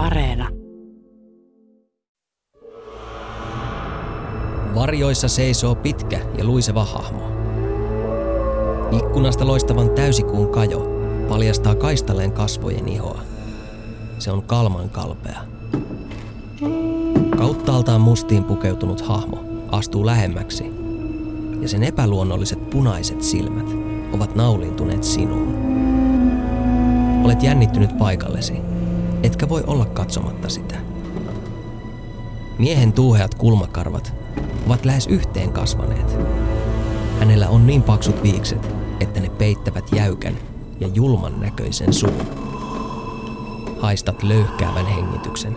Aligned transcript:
Areena. 0.00 0.48
Varjoissa 4.74 5.28
seisoo 5.28 5.74
pitkä 5.74 6.20
ja 6.38 6.44
luiseva 6.44 6.84
hahmo. 6.84 7.22
Ikkunasta 8.92 9.46
loistavan 9.46 9.90
täysikuun 9.90 10.48
kajo 10.48 10.88
paljastaa 11.28 11.74
kaistalleen 11.74 12.32
kasvojen 12.32 12.88
ihoa. 12.88 13.20
Se 14.18 14.30
on 14.30 14.42
kalman 14.42 14.90
kalpea. 14.90 15.40
Kauttaaltaan 17.38 18.00
mustiin 18.00 18.44
pukeutunut 18.44 19.00
hahmo 19.00 19.44
astuu 19.70 20.06
lähemmäksi 20.06 20.64
ja 21.60 21.68
sen 21.68 21.82
epäluonnolliset 21.82 22.70
punaiset 22.70 23.22
silmät 23.22 23.66
ovat 24.12 24.34
naulintuneet 24.34 25.04
sinuun. 25.04 25.54
Olet 27.24 27.42
jännittynyt 27.42 27.98
paikallesi, 27.98 28.69
etkä 29.22 29.48
voi 29.48 29.64
olla 29.66 29.84
katsomatta 29.84 30.48
sitä. 30.48 30.74
Miehen 32.58 32.92
tuuheat 32.92 33.34
kulmakarvat 33.34 34.12
ovat 34.66 34.84
lähes 34.84 35.06
yhteen 35.06 35.52
kasvaneet. 35.52 36.18
Hänellä 37.18 37.48
on 37.48 37.66
niin 37.66 37.82
paksut 37.82 38.22
viikset, 38.22 38.74
että 39.00 39.20
ne 39.20 39.28
peittävät 39.28 39.84
jäykän 39.92 40.38
ja 40.80 40.88
julman 40.94 41.40
näköisen 41.40 41.92
suun. 41.92 42.26
Haistat 43.80 44.22
löyhkäävän 44.22 44.86
hengityksen, 44.86 45.56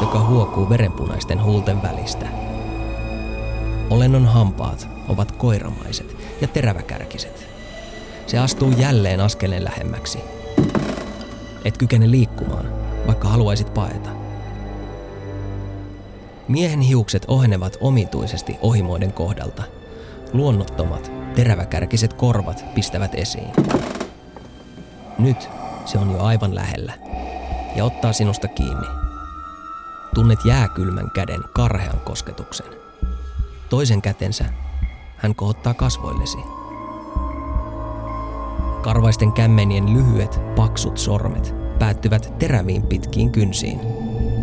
joka 0.00 0.26
huokuu 0.28 0.68
verenpunaisten 0.68 1.42
huulten 1.44 1.82
välistä. 1.82 2.26
Olennon 3.90 4.26
hampaat 4.26 4.88
ovat 5.08 5.32
koiramaiset 5.32 6.16
ja 6.40 6.48
teräväkärkiset. 6.48 7.46
Se 8.26 8.38
astuu 8.38 8.70
jälleen 8.70 9.20
askeleen 9.20 9.64
lähemmäksi. 9.64 10.18
Et 11.64 11.78
kykene 11.78 12.10
liikkumaan, 12.10 12.68
vaikka 13.06 13.28
haluaisit 13.28 13.74
paeta. 13.74 14.10
Miehen 16.48 16.80
hiukset 16.80 17.24
ohenevat 17.28 17.76
omituisesti 17.80 18.56
ohimoiden 18.60 19.12
kohdalta. 19.12 19.62
Luonnottomat, 20.32 21.12
teräväkärkiset 21.34 22.12
korvat 22.12 22.64
pistävät 22.74 23.14
esiin. 23.14 23.52
Nyt 25.18 25.48
se 25.84 25.98
on 25.98 26.10
jo 26.10 26.22
aivan 26.22 26.54
lähellä 26.54 26.92
ja 27.76 27.84
ottaa 27.84 28.12
sinusta 28.12 28.48
kiinni. 28.48 28.86
Tunnet 30.14 30.38
jääkylmän 30.44 31.10
käden 31.10 31.40
karhean 31.52 32.00
kosketuksen. 32.00 32.66
Toisen 33.68 34.02
kätensä 34.02 34.44
hän 35.16 35.34
kohottaa 35.34 35.74
kasvoillesi. 35.74 36.38
Karvaisten 38.82 39.32
kämmenien 39.32 39.92
lyhyet, 39.92 40.40
paksut 40.56 40.98
sormet 40.98 41.54
päättyvät 41.78 42.34
teräviin 42.38 42.82
pitkiin 42.82 43.30
kynsiin. 43.30 43.80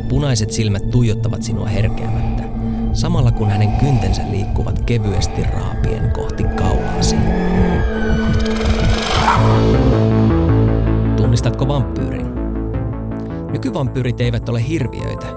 Punaiset 0.10 0.52
silmät 0.52 0.90
tuijottavat 0.92 1.44
sinua 1.44 1.68
herkeämättä, 1.68 2.44
samalla 2.94 3.32
kun 3.32 3.50
hänen 3.50 3.72
kyntensä 3.72 4.22
liikkuvat 4.32 4.82
kevyesti 4.86 5.44
raapien 5.44 6.12
kohti 6.12 6.44
kaulaasi. 6.44 7.16
Tunnistatko 11.18 11.68
vampyyrin? 11.68 12.28
Nykyvampyyrit 13.52 14.22
eivät 14.22 14.50
ole 14.50 14.68
hirviöitä, 14.68 15.28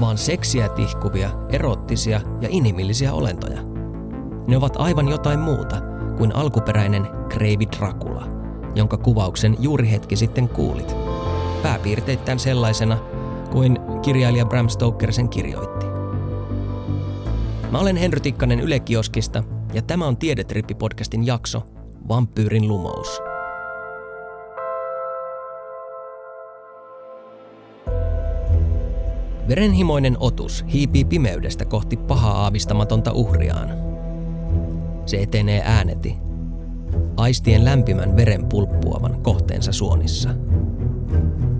vaan 0.00 0.18
seksiä 0.18 0.68
tihkuvia, 0.68 1.30
erottisia 1.48 2.20
ja 2.40 2.48
inhimillisiä 2.50 3.12
olentoja. 3.12 3.60
Ne 4.46 4.56
ovat 4.56 4.76
aivan 4.76 5.08
jotain 5.08 5.40
muuta 5.40 5.87
kuin 6.18 6.36
alkuperäinen 6.36 7.06
Kreivi 7.28 7.66
Dracula, 7.78 8.26
jonka 8.74 8.96
kuvauksen 8.96 9.56
juuri 9.60 9.90
hetki 9.90 10.16
sitten 10.16 10.48
kuulit. 10.48 10.96
Pääpiirteittäin 11.62 12.38
sellaisena 12.38 12.98
kuin 13.52 13.78
kirjailija 14.02 14.46
Bram 14.46 14.68
Stoker 14.68 15.12
sen 15.12 15.28
kirjoitti. 15.28 15.86
Mä 17.70 17.78
olen 17.78 17.96
Henry 17.96 18.20
Tikkanen 18.20 18.60
Yle 18.60 18.80
Kioskista 18.80 19.42
ja 19.72 19.82
tämä 19.82 20.06
on 20.06 20.16
Tiedetrippi-podcastin 20.16 21.24
jakso 21.24 21.62
Vampyyrin 22.08 22.68
lumous. 22.68 23.20
Verenhimoinen 29.48 30.16
otus 30.20 30.64
hiipii 30.72 31.04
pimeydestä 31.04 31.64
kohti 31.64 31.96
pahaa 31.96 32.42
aavistamatonta 32.42 33.12
uhriaan. 33.12 33.87
Se 35.08 35.22
etenee 35.22 35.62
ääneti, 35.64 36.16
aistien 37.16 37.64
lämpimän 37.64 38.16
veren 38.16 38.46
pulppuavan 38.46 39.22
kohteensa 39.22 39.72
suonissa. 39.72 40.30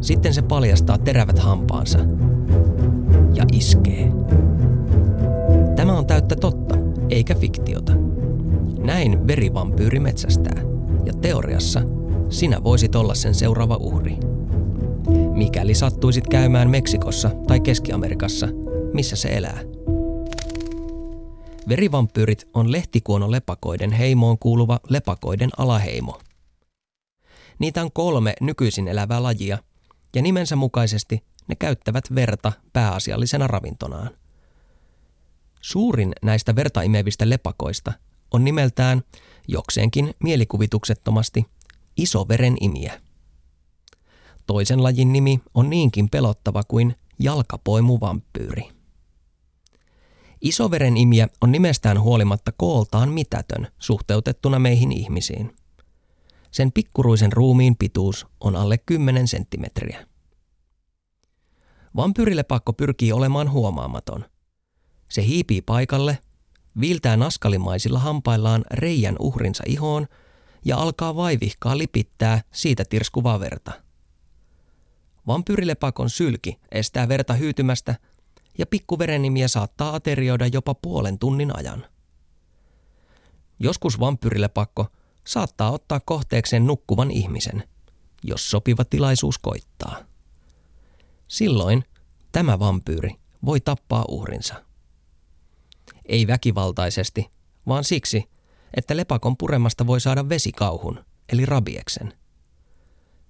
Sitten 0.00 0.34
se 0.34 0.42
paljastaa 0.42 0.98
terävät 0.98 1.38
hampaansa 1.38 1.98
ja 3.34 3.44
iskee. 3.52 4.12
Tämä 5.76 5.98
on 5.98 6.06
täyttä 6.06 6.36
totta, 6.36 6.74
eikä 7.10 7.34
fiktiota. 7.34 7.92
Näin 8.78 9.26
verivampyyri 9.26 10.00
metsästää, 10.00 10.60
ja 11.04 11.12
teoriassa 11.12 11.82
sinä 12.28 12.64
voisit 12.64 12.96
olla 12.96 13.14
sen 13.14 13.34
seuraava 13.34 13.76
uhri. 13.76 14.16
Mikäli 15.32 15.74
sattuisit 15.74 16.28
käymään 16.28 16.70
Meksikossa 16.70 17.30
tai 17.46 17.60
Keski-Amerikassa, 17.60 18.48
missä 18.92 19.16
se 19.16 19.28
elää. 19.28 19.77
Verivampyyrit 21.68 22.48
on 22.54 22.72
lehtikuonolepakoiden 22.72 23.92
heimoon 23.92 24.38
kuuluva 24.38 24.80
lepakoiden 24.88 25.50
alaheimo. 25.58 26.20
Niitä 27.58 27.82
on 27.82 27.92
kolme 27.92 28.34
nykyisin 28.40 28.88
elävää 28.88 29.22
lajia, 29.22 29.58
ja 30.14 30.22
nimensä 30.22 30.56
mukaisesti 30.56 31.24
ne 31.48 31.54
käyttävät 31.54 32.04
verta 32.14 32.52
pääasiallisena 32.72 33.46
ravintonaan. 33.46 34.10
Suurin 35.60 36.12
näistä 36.22 36.56
verta 36.56 36.82
imevistä 36.82 37.28
lepakoista 37.28 37.92
on 38.30 38.44
nimeltään 38.44 39.02
jokseenkin 39.48 40.14
mielikuvituksettomasti 40.22 41.46
isoveren 41.96 42.56
imiä. 42.60 43.00
Toisen 44.46 44.82
lajin 44.82 45.12
nimi 45.12 45.40
on 45.54 45.70
niinkin 45.70 46.10
pelottava 46.10 46.62
kuin 46.64 46.96
jalkapoimuvampyyri. 47.18 48.77
Isoveren 50.40 50.96
imiä 50.96 51.28
on 51.40 51.52
nimestään 51.52 52.00
huolimatta 52.00 52.52
kooltaan 52.56 53.08
mitätön 53.08 53.68
suhteutettuna 53.78 54.58
meihin 54.58 54.92
ihmisiin. 54.92 55.56
Sen 56.50 56.72
pikkuruisen 56.72 57.32
ruumiin 57.32 57.76
pituus 57.76 58.26
on 58.40 58.56
alle 58.56 58.78
10 58.78 59.28
senttimetriä. 59.28 60.06
Vampyyrilepakko 61.96 62.72
pyrkii 62.72 63.12
olemaan 63.12 63.50
huomaamaton. 63.50 64.24
Se 65.08 65.26
hiipii 65.26 65.62
paikalle, 65.62 66.18
viiltää 66.80 67.16
naskalimaisilla 67.16 67.98
hampaillaan 67.98 68.64
reijän 68.70 69.16
uhrinsa 69.18 69.64
ihoon 69.66 70.06
ja 70.64 70.76
alkaa 70.76 71.16
vaivihkaa 71.16 71.78
lipittää 71.78 72.42
siitä 72.52 72.84
tirskuvaa 72.84 73.40
verta– 73.40 73.72
Vampyyrilepakon 75.28 76.10
sylki 76.10 76.58
estää 76.72 77.08
verta 77.08 77.34
hyytymästä 77.34 77.94
ja 78.58 78.66
pikkuverenimiä 78.66 79.48
saattaa 79.48 79.94
aterioida 79.94 80.46
jopa 80.46 80.74
puolen 80.74 81.18
tunnin 81.18 81.56
ajan. 81.56 81.86
Joskus 83.58 84.00
vampyyrilepakko 84.00 84.86
saattaa 85.26 85.70
ottaa 85.70 86.00
kohteekseen 86.00 86.66
nukkuvan 86.66 87.10
ihmisen, 87.10 87.64
jos 88.22 88.50
sopiva 88.50 88.84
tilaisuus 88.84 89.38
koittaa. 89.38 89.96
Silloin 91.28 91.84
tämä 92.32 92.58
vampyyri 92.58 93.14
voi 93.44 93.60
tappaa 93.60 94.04
uhrinsa. 94.08 94.64
Ei 96.06 96.26
väkivaltaisesti, 96.26 97.30
vaan 97.66 97.84
siksi, 97.84 98.24
että 98.76 98.96
lepakon 98.96 99.36
puremasta 99.36 99.86
voi 99.86 100.00
saada 100.00 100.28
vesikauhun, 100.28 101.04
eli 101.32 101.46
rabieksen. 101.46 102.14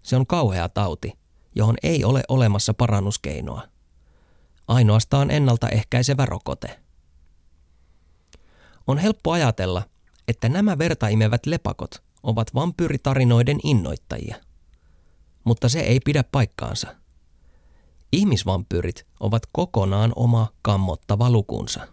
Se 0.02 0.16
on 0.16 0.26
kauhea 0.26 0.68
tauti, 0.68 1.12
johon 1.54 1.76
ei 1.82 2.04
ole 2.04 2.22
olemassa 2.28 2.74
parannuskeinoa. 2.74 3.62
Ainoastaan 4.68 5.30
ennaltaehkäisevä 5.30 6.26
rokote. 6.26 6.80
On 8.86 8.98
helppo 8.98 9.32
ajatella, 9.32 9.82
että 10.28 10.48
nämä 10.48 10.78
vertaimevät 10.78 11.46
lepakot 11.46 12.02
ovat 12.22 12.54
vampyyritarinoiden 12.54 13.58
innoittajia. 13.64 14.36
Mutta 15.44 15.68
se 15.68 15.80
ei 15.80 16.00
pidä 16.04 16.24
paikkaansa. 16.32 16.96
Ihmisvampyyrit 18.12 19.06
ovat 19.20 19.42
kokonaan 19.52 20.12
oma 20.16 20.46
kammottava 20.62 21.30
lukunsa. 21.30 21.88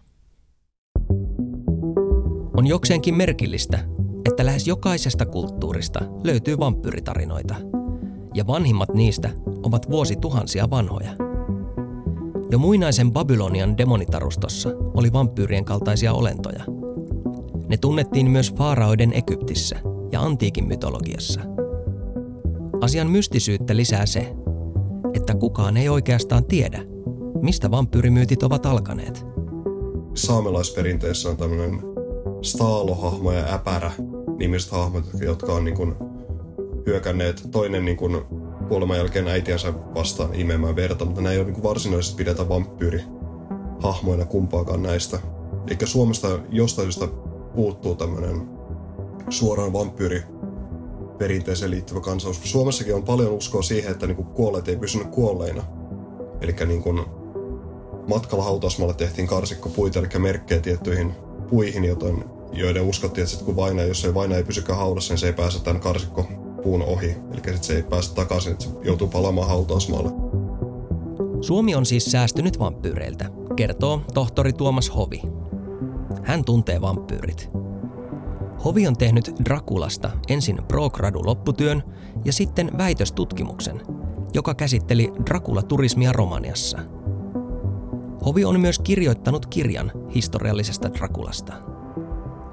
On 2.56 2.66
jokseenkin 2.66 3.14
merkillistä, 3.14 3.84
että 4.24 4.46
lähes 4.46 4.66
jokaisesta 4.66 5.26
kulttuurista 5.26 6.00
löytyy 6.24 6.58
vampyyritarinoita– 6.58 7.54
ja 8.36 8.46
vanhimmat 8.46 8.94
niistä 8.94 9.30
ovat 9.62 9.90
vuosituhansia 9.90 10.70
vanhoja. 10.70 11.25
Jo 12.50 12.58
muinaisen 12.58 13.12
Babylonian 13.12 13.78
demonitarustossa 13.78 14.68
oli 14.94 15.12
vampyyrien 15.12 15.64
kaltaisia 15.64 16.12
olentoja. 16.12 16.64
Ne 17.68 17.76
tunnettiin 17.76 18.30
myös 18.30 18.54
faaraoiden 18.54 19.12
Egyptissä 19.12 19.80
ja 20.12 20.20
antiikin 20.22 20.66
mytologiassa. 20.66 21.40
Asian 22.80 23.10
mystisyyttä 23.10 23.76
lisää 23.76 24.06
se, 24.06 24.34
että 25.14 25.34
kukaan 25.34 25.76
ei 25.76 25.88
oikeastaan 25.88 26.44
tiedä, 26.44 26.82
mistä 27.42 27.70
vampyyrimyytit 27.70 28.42
ovat 28.42 28.66
alkaneet. 28.66 29.26
Saamelaisperinteessä 30.14 31.28
on 31.28 31.36
tämmöinen 31.36 31.82
staalohahmo 32.42 33.32
ja 33.32 33.54
äpärä 33.54 33.90
nimiset 34.38 34.72
hahmot, 34.72 35.04
jotka 35.20 35.52
on 35.52 35.64
niin 35.64 35.76
kuin 35.76 35.94
hyökänneet 36.86 37.48
toinen 37.50 37.84
niin 37.84 37.96
kuin 37.96 38.16
kuoleman 38.68 38.96
jälkeen 38.96 39.28
äitiänsä 39.28 39.74
vastaan 39.94 40.34
imemään 40.34 40.76
verta, 40.76 41.04
mutta 41.04 41.20
nämä 41.20 41.32
ei 41.32 41.38
ole 41.38 41.46
niin 41.46 41.62
varsinaisesti 41.62 42.16
pidetä 42.16 42.48
vampyyri 42.48 43.02
hahmoina 43.82 44.24
kumpaakaan 44.24 44.82
näistä. 44.82 45.18
Eikä 45.70 45.86
Suomesta 45.86 46.28
jostain 46.50 46.92
syystä 46.92 47.14
puuttuu 47.54 47.94
tämmöinen 47.94 48.48
suoraan 49.28 49.72
vampyyri 49.72 50.22
perinteeseen 51.18 51.70
liittyvä 51.70 52.00
kansausko. 52.00 52.46
Suomessakin 52.46 52.94
on 52.94 53.02
paljon 53.02 53.32
uskoa 53.32 53.62
siihen, 53.62 53.92
että 53.92 54.06
niin 54.06 54.16
kuolleet 54.16 54.68
ei 54.68 54.76
pysynyt 54.76 55.08
kuolleina. 55.08 55.62
Eli 56.40 56.54
niin 56.66 56.82
kuin 56.82 57.00
matkalla 58.08 58.44
hautausmaalle 58.44 58.94
tehtiin 58.94 59.28
karsikkopuita, 59.28 59.98
eli 59.98 60.08
merkkejä 60.18 60.60
tiettyihin 60.60 61.12
puihin, 61.50 61.84
joten, 61.84 62.24
joiden 62.52 62.82
uskottiin, 62.82 63.26
että 63.32 63.44
kun 63.44 63.56
vaina, 63.56 63.82
jos 63.82 64.04
ei 64.04 64.14
vaina 64.14 64.36
ei 64.36 64.44
pysykään 64.44 64.78
haudassa, 64.78 65.12
niin 65.12 65.18
se 65.18 65.26
ei 65.26 65.32
pääse 65.32 65.62
tämän 65.62 65.82
karsikkopuun 66.66 66.82
ohi. 66.82 67.16
Eli 67.32 67.36
sitten 67.36 67.64
se 67.64 67.76
ei 67.76 67.82
pääse 67.82 68.14
takaisin, 68.14 68.52
että 68.52 68.64
se 68.64 68.70
joutuu 68.82 69.08
palaamaan 69.08 69.48
hautausmaalle. 69.48 70.10
Suomi 71.40 71.74
on 71.74 71.86
siis 71.86 72.04
säästynyt 72.04 72.58
vampyyreiltä, 72.58 73.30
kertoo 73.56 74.00
tohtori 74.14 74.52
Tuomas 74.52 74.94
Hovi. 74.96 75.22
Hän 76.22 76.44
tuntee 76.44 76.80
vampyyrit. 76.80 77.50
Hovi 78.64 78.86
on 78.86 78.96
tehnyt 78.96 79.32
Drakulasta 79.44 80.10
ensin 80.28 80.58
pro-gradu 80.68 81.26
lopputyön 81.26 81.82
ja 82.24 82.32
sitten 82.32 82.70
väitöstutkimuksen, 82.78 83.82
joka 84.34 84.54
käsitteli 84.54 85.12
Dracula-turismia 85.30 86.12
Romaniassa. 86.12 86.78
Hovi 88.24 88.44
on 88.44 88.60
myös 88.60 88.78
kirjoittanut 88.78 89.46
kirjan 89.46 89.92
historiallisesta 90.14 90.94
Drakulasta. 90.94 91.52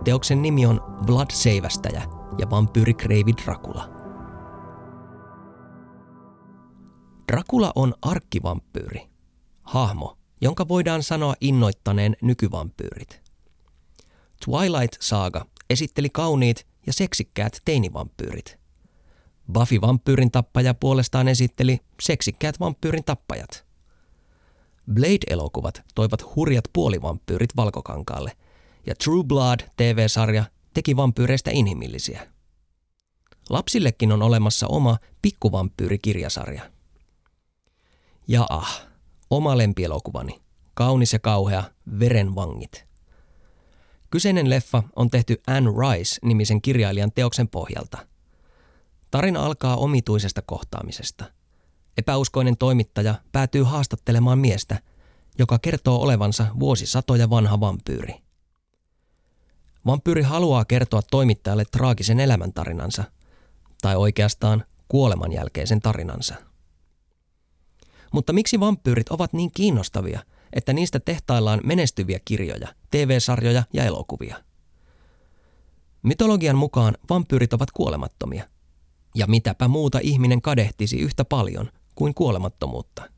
Teoksen 0.04 0.42
nimi 0.42 0.66
on 0.66 0.82
Vlad 1.08 1.32
Seivästäjä 1.32 2.02
ja 2.38 2.50
vampyyri 2.50 2.94
Kreivi 2.94 3.32
Dracula. 3.46 4.03
Dracula 7.32 7.72
on 7.76 7.94
arkkivampyyri, 8.02 9.10
hahmo, 9.62 10.18
jonka 10.42 10.68
voidaan 10.68 11.04
sanoa 11.04 11.36
innoittaneen 11.42 12.16
nykyvampyyrit. 12.22 13.22
Twilight 14.46 14.96
Saga 15.00 15.46
esitteli 15.70 16.10
kauniit 16.10 16.68
ja 16.88 16.94
seksikkäät 16.94 17.62
teinivampyyrit. 17.66 18.60
Buffy 19.54 19.82
vampyyrin 19.82 20.32
tappaja 20.32 20.74
puolestaan 20.74 21.28
esitteli 21.28 21.80
seksikkäät 22.02 22.60
vampyyrin 22.60 23.04
tappajat. 23.04 23.66
Blade-elokuvat 24.94 25.82
toivat 25.96 26.36
hurjat 26.36 26.66
puolivampyyrit 26.74 27.56
valkokankaalle, 27.56 28.32
ja 28.86 28.96
True 28.96 29.24
Blood 29.24 29.60
TV-sarja 29.78 30.44
teki 30.74 30.96
vampyyreistä 30.96 31.52
inhimillisiä. 31.52 32.28
Lapsillekin 33.50 34.12
on 34.12 34.22
olemassa 34.22 34.68
oma 34.68 34.98
pikkuvampyyrikirjasarja. 35.22 36.74
Ja 38.28 38.46
ah, 38.50 38.82
oma 39.30 39.58
lempielokuvani, 39.58 40.42
kaunis 40.74 41.14
ja 41.14 41.20
kauhea 41.20 41.64
Verenvangit– 42.00 42.86
Kyseinen 44.14 44.50
leffa 44.50 44.84
on 44.96 45.10
tehty 45.10 45.42
Anne 45.48 45.70
Rice-nimisen 45.70 46.62
kirjailijan 46.62 47.12
teoksen 47.12 47.48
pohjalta. 47.48 47.98
Tarina 49.12 49.46
alkaa 49.46 49.76
omituisesta 49.76 50.42
kohtaamisesta. 50.42 51.26
Epäuskoinen 51.98 52.58
toimittaja 52.58 53.16
päätyy 53.32 53.64
haastattelemaan 53.64 54.40
miestä, 54.40 54.80
joka 55.40 55.60
kertoo 55.60 56.02
olevansa 56.02 56.48
vuosisatoja 56.60 57.30
vanha 57.30 57.60
vampyyri. 57.60 58.16
Vampyyri 59.86 60.22
haluaa 60.22 60.66
kertoa 60.66 61.02
toimittajalle 61.02 61.66
traagisen 61.66 62.20
elämäntarinansa, 62.20 63.04
tai 63.82 63.96
oikeastaan 63.96 64.64
kuoleman 64.88 65.32
jälkeisen 65.32 65.80
tarinansa. 65.80 66.36
Mutta 68.14 68.34
miksi 68.34 68.60
vampyyrit 68.60 69.10
ovat 69.10 69.34
niin 69.34 69.52
kiinnostavia– 69.52 70.20
että 70.54 70.74
niistä 70.74 71.00
tehtaillaan 71.00 71.62
menestyviä 71.64 72.20
kirjoja, 72.26 72.68
TV-sarjoja 72.92 73.64
ja 73.74 73.84
elokuvia. 73.84 74.44
Mytologian 76.04 76.58
mukaan 76.58 76.98
vampyyrit 77.10 77.54
ovat 77.54 77.72
kuolemattomia. 77.72 78.48
Ja 79.16 79.28
mitäpä 79.28 79.68
muuta 79.68 80.00
ihminen 80.02 80.42
kadehtisi 80.42 81.00
yhtä 81.00 81.26
paljon 81.26 81.72
kuin 81.96 82.14
kuolemattomuutta. 82.14 83.10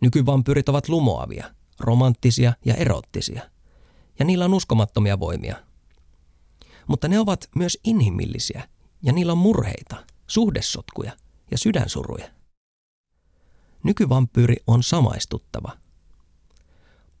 Nykyvampyyrit 0.00 0.68
ovat 0.68 0.88
lumoavia, 0.88 1.54
romanttisia 1.80 2.52
ja 2.64 2.74
erottisia. 2.74 3.42
Ja 4.18 4.24
niillä 4.24 4.44
on 4.44 4.54
uskomattomia 4.54 5.20
voimia. 5.20 5.56
Mutta 6.86 7.08
ne 7.08 7.18
ovat 7.18 7.48
myös 7.56 7.78
inhimillisiä 7.84 8.68
ja 9.02 9.12
niillä 9.12 9.32
on 9.32 9.38
murheita, 9.38 9.96
suhdesotkuja 10.26 11.12
ja 11.50 11.58
sydänsuruja 11.58 12.41
nykyvampyyri 13.84 14.56
on 14.66 14.82
samaistuttava. 14.82 15.72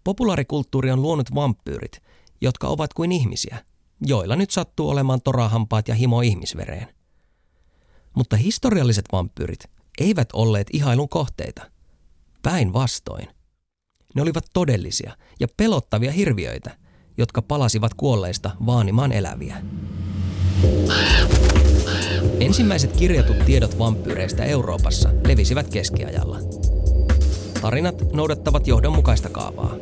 Populaarikulttuuri 0.04 0.90
on 0.90 1.02
luonut 1.02 1.34
vampyyrit, 1.34 2.02
jotka 2.40 2.68
ovat 2.68 2.94
kuin 2.94 3.12
ihmisiä, 3.12 3.64
joilla 4.00 4.36
nyt 4.36 4.50
sattuu 4.50 4.90
olemaan 4.90 5.22
torahampaat 5.22 5.88
ja 5.88 5.94
himo 5.94 6.20
ihmisvereen. 6.20 6.88
Mutta 8.16 8.36
historialliset 8.36 9.04
vampyyrit 9.12 9.60
eivät 9.98 10.28
olleet 10.32 10.66
ihailun 10.72 11.08
kohteita. 11.08 11.70
Päinvastoin. 12.42 13.28
Ne 14.14 14.22
olivat 14.22 14.44
todellisia 14.52 15.16
ja 15.40 15.48
pelottavia 15.56 16.12
hirviöitä, 16.12 16.76
jotka 17.18 17.42
palasivat 17.42 17.94
kuolleista 17.94 18.50
vaanimaan 18.66 19.12
eläviä. 19.12 19.62
Ensimmäiset 22.40 22.96
kirjatut 22.96 23.36
tiedot 23.46 23.78
vampyyreistä 23.78 24.44
Euroopassa 24.44 25.10
levisivät 25.26 25.70
keskiajalla. 25.70 26.38
Tarinat 27.62 28.12
noudattavat 28.12 28.66
johdonmukaista 28.66 29.28
kaavaa. 29.28 29.74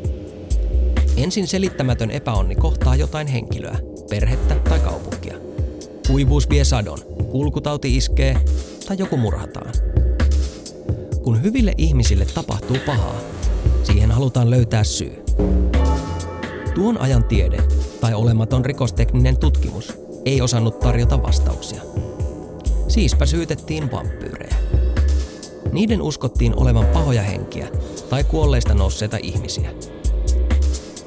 Ensin 1.17 1.47
selittämätön 1.47 2.11
epäonni 2.11 2.55
kohtaa 2.55 2.97
jotain 2.97 3.27
henkilöä, 3.27 3.79
perhettä 4.11 4.55
tai 4.55 4.81
kaupunkia. 4.81 5.35
Kuivuus 6.07 6.49
vie 6.49 6.65
sadon, 6.65 6.99
kulkutauti 7.31 7.97
iskee 7.97 8.37
tai 8.87 8.99
joku 8.99 9.17
murhataan. 9.17 9.73
Kun 11.23 11.43
hyville 11.43 11.75
ihmisille 11.79 12.27
tapahtuu 12.35 12.77
pahaa, 12.87 13.21
siihen 13.83 14.11
halutaan 14.11 14.51
löytää 14.51 14.85
syy. 14.85 15.23
Tuon 16.75 16.99
ajan 16.99 17.25
tiede 17.25 17.63
tai 18.01 18.15
olematon 18.15 18.65
rikostekninen 18.65 19.37
tutkimus 19.37 19.99
ei 20.25 20.41
osannut 20.41 20.81
tarjota 20.81 21.23
vastauksia. 21.23 21.83
Siispä 22.89 23.27
syytettiin 23.27 23.91
vampyyrejä. 23.91 24.50
Niiden 25.73 26.03
uskottiin 26.03 26.55
olevan 26.57 26.87
pahoja 26.87 27.23
henkiä 27.23 27.69
tai 28.11 28.25
kuolleista 28.25 28.75
nousseita 28.75 29.17
ihmisiä. 29.23 29.71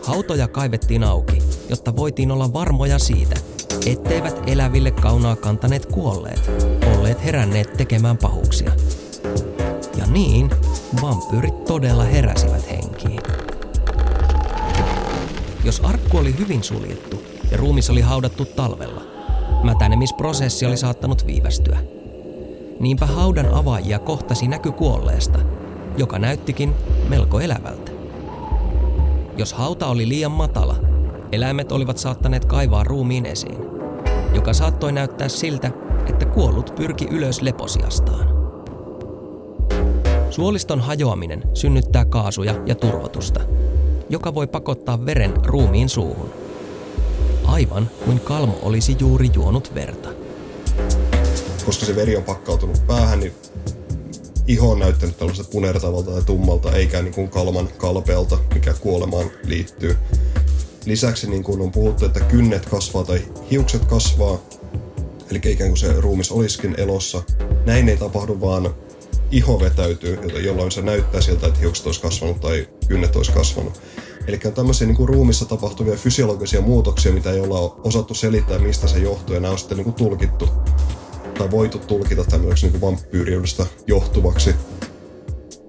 Hautoja 0.03 0.47
kaivettiin 0.47 1.03
auki, 1.03 1.39
jotta 1.69 1.95
voitiin 1.95 2.31
olla 2.31 2.53
varmoja 2.53 2.99
siitä, 2.99 3.35
etteivät 3.85 4.43
eläville 4.47 4.91
kaunaa 4.91 5.35
kantaneet 5.35 5.85
kuolleet 5.85 6.51
olleet 6.97 7.23
heränneet 7.23 7.73
tekemään 7.73 8.17
pahuuksia. 8.17 8.71
Ja 9.97 10.05
niin 10.07 10.49
vampyyrit 11.01 11.65
todella 11.65 12.03
heräsivät 12.03 12.69
henkiin. 12.69 13.21
Jos 15.63 15.79
arkku 15.79 16.17
oli 16.17 16.37
hyvin 16.39 16.63
suljettu 16.63 17.23
ja 17.51 17.57
ruumis 17.57 17.89
oli 17.89 18.01
haudattu 18.01 18.45
talvella, 18.45 19.01
Mätänemisprosessi 19.63 20.65
oli 20.65 20.77
saattanut 20.77 21.27
viivästyä. 21.27 21.79
Niinpä 22.83 23.05
haudan 23.05 23.53
avaajia 23.53 23.99
kohtasi 23.99 24.47
näky 24.47 24.71
kuolleesta, 24.71 25.39
joka 25.97 26.19
näyttikin 26.19 26.75
melko 27.09 27.39
elävältä. 27.39 27.91
Jos 29.37 29.53
hauta 29.53 29.87
oli 29.87 30.07
liian 30.07 30.31
matala, 30.31 30.75
eläimet 31.31 31.71
olivat 31.71 31.97
saattaneet 31.97 32.45
kaivaa 32.45 32.83
ruumiin 32.83 33.25
esiin, 33.25 33.57
joka 34.35 34.53
saattoi 34.53 34.91
näyttää 34.91 35.27
siltä, 35.29 35.71
että 36.07 36.25
kuollut 36.25 36.73
pyrki 36.75 37.07
ylös 37.11 37.41
leposiastaan. 37.41 38.29
Suoliston 40.29 40.79
hajoaminen 40.79 41.43
synnyttää 41.53 42.05
kaasuja 42.05 42.55
ja 42.65 42.75
turvotusta, 42.75 43.39
joka 44.09 44.33
voi 44.33 44.47
pakottaa 44.47 45.05
veren 45.05 45.33
ruumiin 45.45 45.89
suuhun– 45.89 46.29
aivan 47.45 47.89
kuin 48.05 48.19
kalmo 48.19 48.59
olisi 48.61 48.95
juuri 48.99 49.29
juonut 49.33 49.75
verta. 49.75 50.22
Koska 51.65 51.85
se 51.85 51.95
veri 51.95 52.17
on 52.17 52.23
pakkautunut 52.23 52.87
päähän, 52.87 53.19
niin 53.19 53.33
iho 54.47 54.71
on 54.71 54.79
näyttänyt 54.79 55.17
tällaiselta 55.17 55.49
punertavalta 55.51 56.11
tai 56.11 56.23
tummalta, 56.23 56.71
eikä 56.71 57.01
niin 57.01 57.13
kuin 57.13 57.29
kalman 57.29 57.69
kalpealta, 57.77 58.37
mikä 58.53 58.73
kuolemaan 58.73 59.31
liittyy. 59.43 59.97
Lisäksi 60.85 61.29
niin 61.29 61.43
kuin 61.43 61.61
on 61.61 61.71
puhuttu, 61.71 62.05
että 62.05 62.19
kynnet 62.19 62.65
kasvaa 62.65 63.03
tai 63.03 63.21
hiukset 63.51 63.85
kasvaa, 63.85 64.39
eli 65.31 65.41
ikään 65.45 65.69
kuin 65.69 65.77
se 65.77 65.93
ruumis 65.93 66.31
olisikin 66.31 66.75
elossa. 66.77 67.23
Näin 67.65 67.89
ei 67.89 67.97
tapahdu, 67.97 68.41
vaan 68.41 68.75
iho 69.31 69.59
vetäytyy, 69.59 70.19
jolloin 70.43 70.71
se 70.71 70.81
näyttää 70.81 71.21
siltä, 71.21 71.47
että 71.47 71.59
hiukset 71.59 71.85
olisi 71.85 72.01
kasvanut 72.01 72.41
tai 72.41 72.67
kynnet 72.87 73.15
olisi 73.15 73.31
kasvanut. 73.31 73.81
Eli 74.27 74.39
on 74.45 74.53
tämmöisiä 74.53 74.87
niin 74.87 74.97
kuin 74.97 75.09
ruumissa 75.09 75.45
tapahtuvia 75.45 75.95
fysiologisia 75.95 76.61
muutoksia, 76.61 77.13
mitä 77.13 77.31
ei 77.31 77.39
olla 77.39 77.79
osattu 77.83 78.13
selittää, 78.13 78.59
mistä 78.59 78.87
se 78.87 78.99
johtuu, 78.99 79.35
ja 79.35 79.41
nämä 79.41 79.51
on 79.51 79.59
sitten 79.59 79.77
niin 79.77 79.85
kuin 79.85 79.93
tulkittu 79.93 80.49
tai 81.43 81.51
voitu 81.51 81.79
tulkita 81.79 82.23
tämmöiseksi 82.23 82.69
niin 82.69 82.81
vampyyriydestä 82.81 83.65
johtuvaksi. 83.87 84.55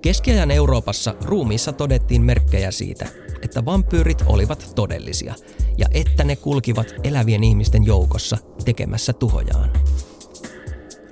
Keskiajan 0.02 0.50
Euroopassa 0.50 1.14
ruumiissa 1.24 1.72
todettiin 1.72 2.22
merkkejä 2.22 2.70
siitä, 2.70 3.06
että 3.42 3.64
vampyyrit 3.64 4.22
olivat 4.26 4.72
todellisia 4.74 5.34
ja 5.78 5.86
että 5.90 6.24
ne 6.24 6.36
kulkivat 6.36 6.94
elävien 7.04 7.44
ihmisten 7.44 7.84
joukossa 7.84 8.38
tekemässä 8.64 9.12
tuhojaan. 9.12 9.70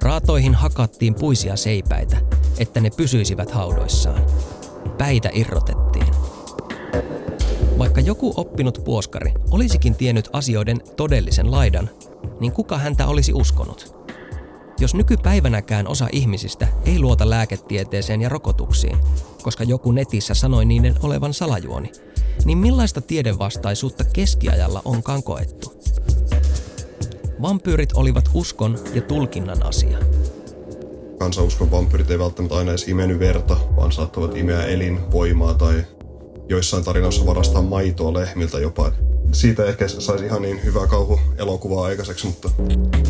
Raatoihin 0.02 0.54
hakattiin 0.54 1.14
puisia 1.14 1.56
seipäitä, 1.56 2.16
että 2.58 2.80
ne 2.80 2.90
pysyisivät 2.96 3.50
haudoissaan. 3.50 4.26
Päitä 4.98 5.30
irrotettiin. 5.32 6.06
Vaikka 7.78 8.00
joku 8.00 8.34
oppinut 8.36 8.82
puoskari 8.84 9.32
olisikin 9.50 9.94
tiennyt 9.94 10.28
asioiden 10.32 10.80
todellisen 10.96 11.50
laidan, 11.50 11.90
niin 12.40 12.52
kuka 12.52 12.78
häntä 12.78 13.06
olisi 13.06 13.32
uskonut? 13.32 14.01
Jos 14.82 14.94
nykypäivänäkään 14.94 15.88
osa 15.88 16.08
ihmisistä 16.12 16.68
ei 16.84 16.98
luota 16.98 17.30
lääketieteeseen 17.30 18.20
ja 18.20 18.28
rokotuksiin, 18.28 18.98
koska 19.42 19.64
joku 19.64 19.92
netissä 19.92 20.34
sanoi 20.34 20.64
niiden 20.64 20.94
olevan 21.02 21.34
salajuoni, 21.34 21.92
niin 22.44 22.58
millaista 22.58 23.00
tiedevastaisuutta 23.00 24.04
keskiajalla 24.04 24.82
onkaan 24.84 25.22
koettu? 25.22 25.82
Vampyyrit 27.42 27.92
olivat 27.92 28.24
uskon 28.34 28.78
ja 28.94 29.02
tulkinnan 29.02 29.66
asia. 29.66 29.98
Kansauskon 31.18 31.70
vampyyrit 31.70 32.10
ei 32.10 32.18
välttämättä 32.18 32.56
aina 32.56 32.70
edes 32.70 32.88
imennyt 32.88 33.18
verta, 33.18 33.56
vaan 33.76 33.92
saattavat 33.92 34.36
imeä 34.36 34.64
elinvoimaa 34.64 35.54
tai 35.54 35.84
joissain 36.48 36.84
tarinoissa 36.84 37.26
varastaa 37.26 37.62
maitoa 37.62 38.14
lehmiltä 38.14 38.58
jopa. 38.58 38.92
Siitä 39.32 39.64
ehkä 39.64 39.88
saisi 39.88 40.24
ihan 40.24 40.42
niin 40.42 40.64
hyvää 40.64 40.86
kauhuelokuvaa 40.86 41.84
aikaiseksi, 41.84 42.26
mutta... 42.26 42.50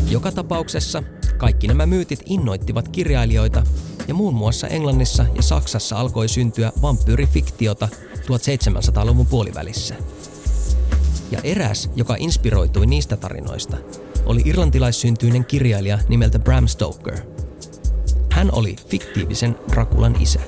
Joka 0.09 0.31
tapauksessa 0.31 1.03
kaikki 1.43 1.67
nämä 1.67 1.85
myytit 1.85 2.23
innoittivat 2.25 2.87
kirjailijoita 2.87 3.63
ja 4.07 4.13
muun 4.13 4.33
muassa 4.33 4.67
Englannissa 4.67 5.25
ja 5.35 5.41
Saksassa 5.41 5.97
alkoi 5.97 6.27
syntyä 6.27 6.71
vampyyrifiktiota 6.81 7.89
1700-luvun 8.15 9.25
puolivälissä. 9.25 9.95
Ja 11.31 11.39
eräs, 11.43 11.89
joka 11.95 12.15
inspiroitui 12.19 12.85
niistä 12.85 13.17
tarinoista, 13.17 13.77
oli 14.25 14.41
irlantilaissyntyinen 14.45 15.45
kirjailija 15.45 15.99
nimeltä 16.07 16.39
Bram 16.39 16.67
Stoker. 16.67 17.19
Hän 18.31 18.49
oli 18.51 18.75
fiktiivisen 18.87 19.55
Drakulan 19.71 20.15
isä, 20.19 20.39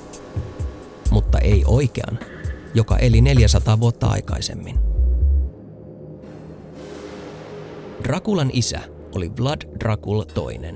mutta 1.12 1.40
ei 1.40 1.64
oikean, 1.68 2.20
joka 2.74 2.98
eli 2.98 3.22
400 3.22 3.80
vuotta 3.80 4.08
aikaisemmin. 4.08 4.80
Drakulan 8.04 8.50
isä 8.54 8.95
oli 9.16 9.32
Vlad 9.40 9.62
Dracul 9.80 10.24
II. 10.38 10.72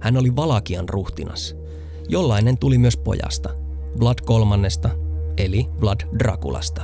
Hän 0.00 0.16
oli 0.16 0.36
Valakian 0.36 0.88
ruhtinas. 0.88 1.56
Jollainen 2.08 2.58
tuli 2.58 2.78
myös 2.78 2.96
pojasta, 2.96 3.50
Vlad 4.00 4.18
kolmannesta, 4.24 4.90
eli 5.38 5.66
Vlad 5.80 6.00
Drakulasta. 6.18 6.82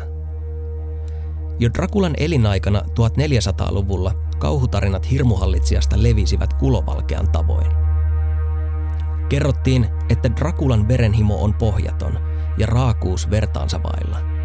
Jo 1.59 1.71
Drakulan 1.75 2.14
elinaikana 2.16 2.80
1400-luvulla 2.80 4.14
kauhutarinat 4.38 5.11
hirmuhallitsijasta 5.11 6.02
levisivät 6.02 6.52
kulovalkean 6.52 7.28
tavoin. 7.28 7.71
Kerrottiin, 9.28 9.87
että 10.09 10.30
Drakulan 10.37 10.88
verenhimo 10.88 11.42
on 11.42 11.54
pohjaton 11.54 12.18
ja 12.59 12.66
raakuus 12.66 13.30
vertaansa 13.30 13.83
vailla. 13.83 14.38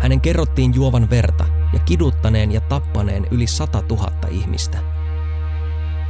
Hänen 0.00 0.20
kerrottiin 0.20 0.74
juovan 0.74 1.10
verta 1.10 1.44
ja 1.72 1.78
kiduttaneen 1.78 2.52
ja 2.52 2.60
tappaneen 2.60 3.26
yli 3.30 3.46
100 3.46 3.82
000 3.90 4.12
ihmistä. 4.30 4.78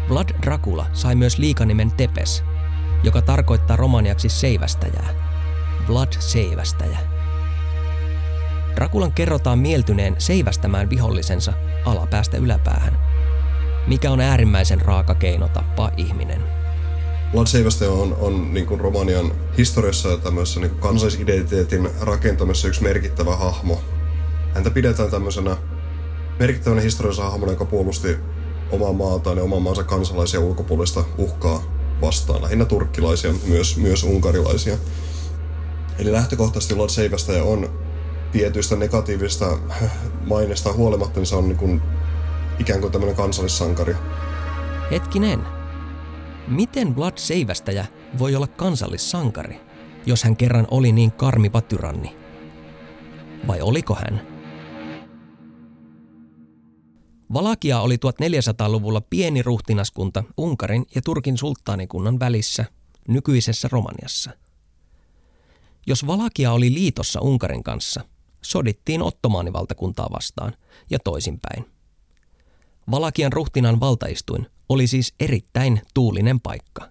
Vlad 0.08 0.28
Dracula 0.42 0.86
sai 0.92 1.14
myös 1.14 1.38
liikanimen 1.38 1.92
Tepes, 1.92 2.44
joka 3.02 3.22
tarkoittaa 3.22 3.76
romaniaksi 3.76 4.28
seivästäjää. 4.28 5.08
Vlad 5.88 6.12
Seivästäjä. 6.18 6.98
Drakulan 8.76 9.12
kerrotaan 9.12 9.58
mieltyneen 9.58 10.14
seivästämään 10.18 10.90
vihollisensa 10.90 11.52
alapäästä 11.84 12.36
yläpäähän, 12.36 12.98
mikä 13.86 14.10
on 14.10 14.20
äärimmäisen 14.20 14.80
raaka 14.80 15.14
keino 15.14 15.48
tappaa 15.48 15.90
ihminen. 15.96 16.57
Vlad 17.34 17.46
Seivästäjä 17.46 17.90
on, 17.90 18.16
on 18.20 18.54
niin 18.54 18.66
kuin 18.66 18.80
Romanian 18.80 19.32
historiassa 19.58 20.18
tämmöisessä 20.18 20.60
niin 20.60 20.74
kansallisidentiteetin 20.74 21.90
rakentamisessa 22.00 22.68
yksi 22.68 22.82
merkittävä 22.82 23.36
hahmo. 23.36 23.80
Häntä 24.54 24.70
pidetään 24.70 25.10
tämmöisenä 25.10 25.56
merkittävänä 26.38 26.80
historiallisena 26.80 27.30
hahmona, 27.30 27.52
joka 27.52 27.64
puolusti 27.64 28.16
omaa 28.70 28.92
maataan 28.92 29.36
ja 29.36 29.42
oman 29.42 29.62
maansa 29.62 29.84
kansalaisia 29.84 30.40
ulkopuolista 30.40 31.04
uhkaa 31.18 31.62
vastaan. 32.00 32.42
Lähinnä 32.42 32.64
turkkilaisia, 32.64 33.32
myös, 33.46 33.76
myös 33.76 34.04
unkarilaisia. 34.04 34.76
Eli 35.98 36.12
lähtökohtaisesti 36.12 36.74
Lord 36.74 36.90
on 37.42 37.68
tietyistä 38.32 38.76
negatiivista 38.76 39.58
mainesta 40.26 40.72
huolimatta, 40.72 41.20
niin 41.20 41.26
se 41.26 41.36
on 41.36 41.48
niin 41.48 41.58
kuin 41.58 41.82
ikään 42.58 42.80
kuin 42.80 42.92
tämmöinen 42.92 43.16
kansallissankari. 43.16 43.96
Hetkinen. 44.90 45.57
Miten 46.50 46.94
Blood 46.94 47.16
Seivästäjä 47.16 47.86
voi 48.18 48.34
olla 48.34 48.46
kansallissankari, 48.46 49.60
jos 50.06 50.24
hän 50.24 50.36
kerran 50.36 50.66
oli 50.70 50.92
niin 50.92 51.12
karmiva 51.12 51.60
tyranni? 51.60 52.16
Vai 53.46 53.60
oliko 53.60 53.94
hän? 53.94 54.26
Valakia 57.32 57.80
oli 57.80 57.96
1400-luvulla 57.96 59.00
pieni 59.00 59.42
ruhtinaskunta 59.42 60.24
Unkarin 60.36 60.86
ja 60.94 61.02
Turkin 61.02 61.38
sulttaanikunnan 61.38 62.20
välissä, 62.20 62.64
nykyisessä 63.08 63.68
Romaniassa. 63.72 64.30
Jos 65.86 66.06
Valakia 66.06 66.52
oli 66.52 66.74
liitossa 66.74 67.20
Unkarin 67.20 67.62
kanssa, 67.62 68.00
sodittiin 68.42 69.02
ottomaanivaltakuntaa 69.02 70.08
vastaan 70.12 70.52
ja 70.90 70.98
toisinpäin. 70.98 71.64
Valakian 72.90 73.32
ruhtinan 73.32 73.80
valtaistuin 73.80 74.46
oli 74.68 74.86
siis 74.86 75.14
erittäin 75.20 75.82
tuulinen 75.94 76.40
paikka. 76.40 76.88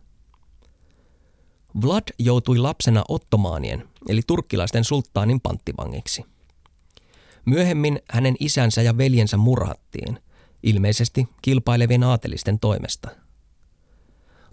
Vlad 1.82 2.04
joutui 2.20 2.58
lapsena 2.58 3.04
ottomaanien 3.10 3.90
eli 4.08 4.22
turkkilaisten 4.28 4.84
sulttaanin 4.84 5.42
panttivangiksi. 5.42 6.26
Myöhemmin 7.46 8.00
hänen 8.10 8.36
isänsä 8.40 8.82
ja 8.82 8.98
veljensä 8.98 9.38
murhattiin, 9.38 10.20
ilmeisesti 10.64 11.28
kilpailevien 11.42 12.04
aatelisten 12.04 12.60
toimesta. 12.60 13.10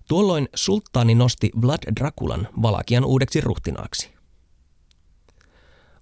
Tuolloin 0.09 0.49
sulttaani 0.55 1.15
nosti 1.15 1.51
Vlad 1.63 1.83
Drakulan 2.01 2.49
Valakian 2.63 3.05
uudeksi 3.05 3.41
ruhtinaaksi. 3.41 4.14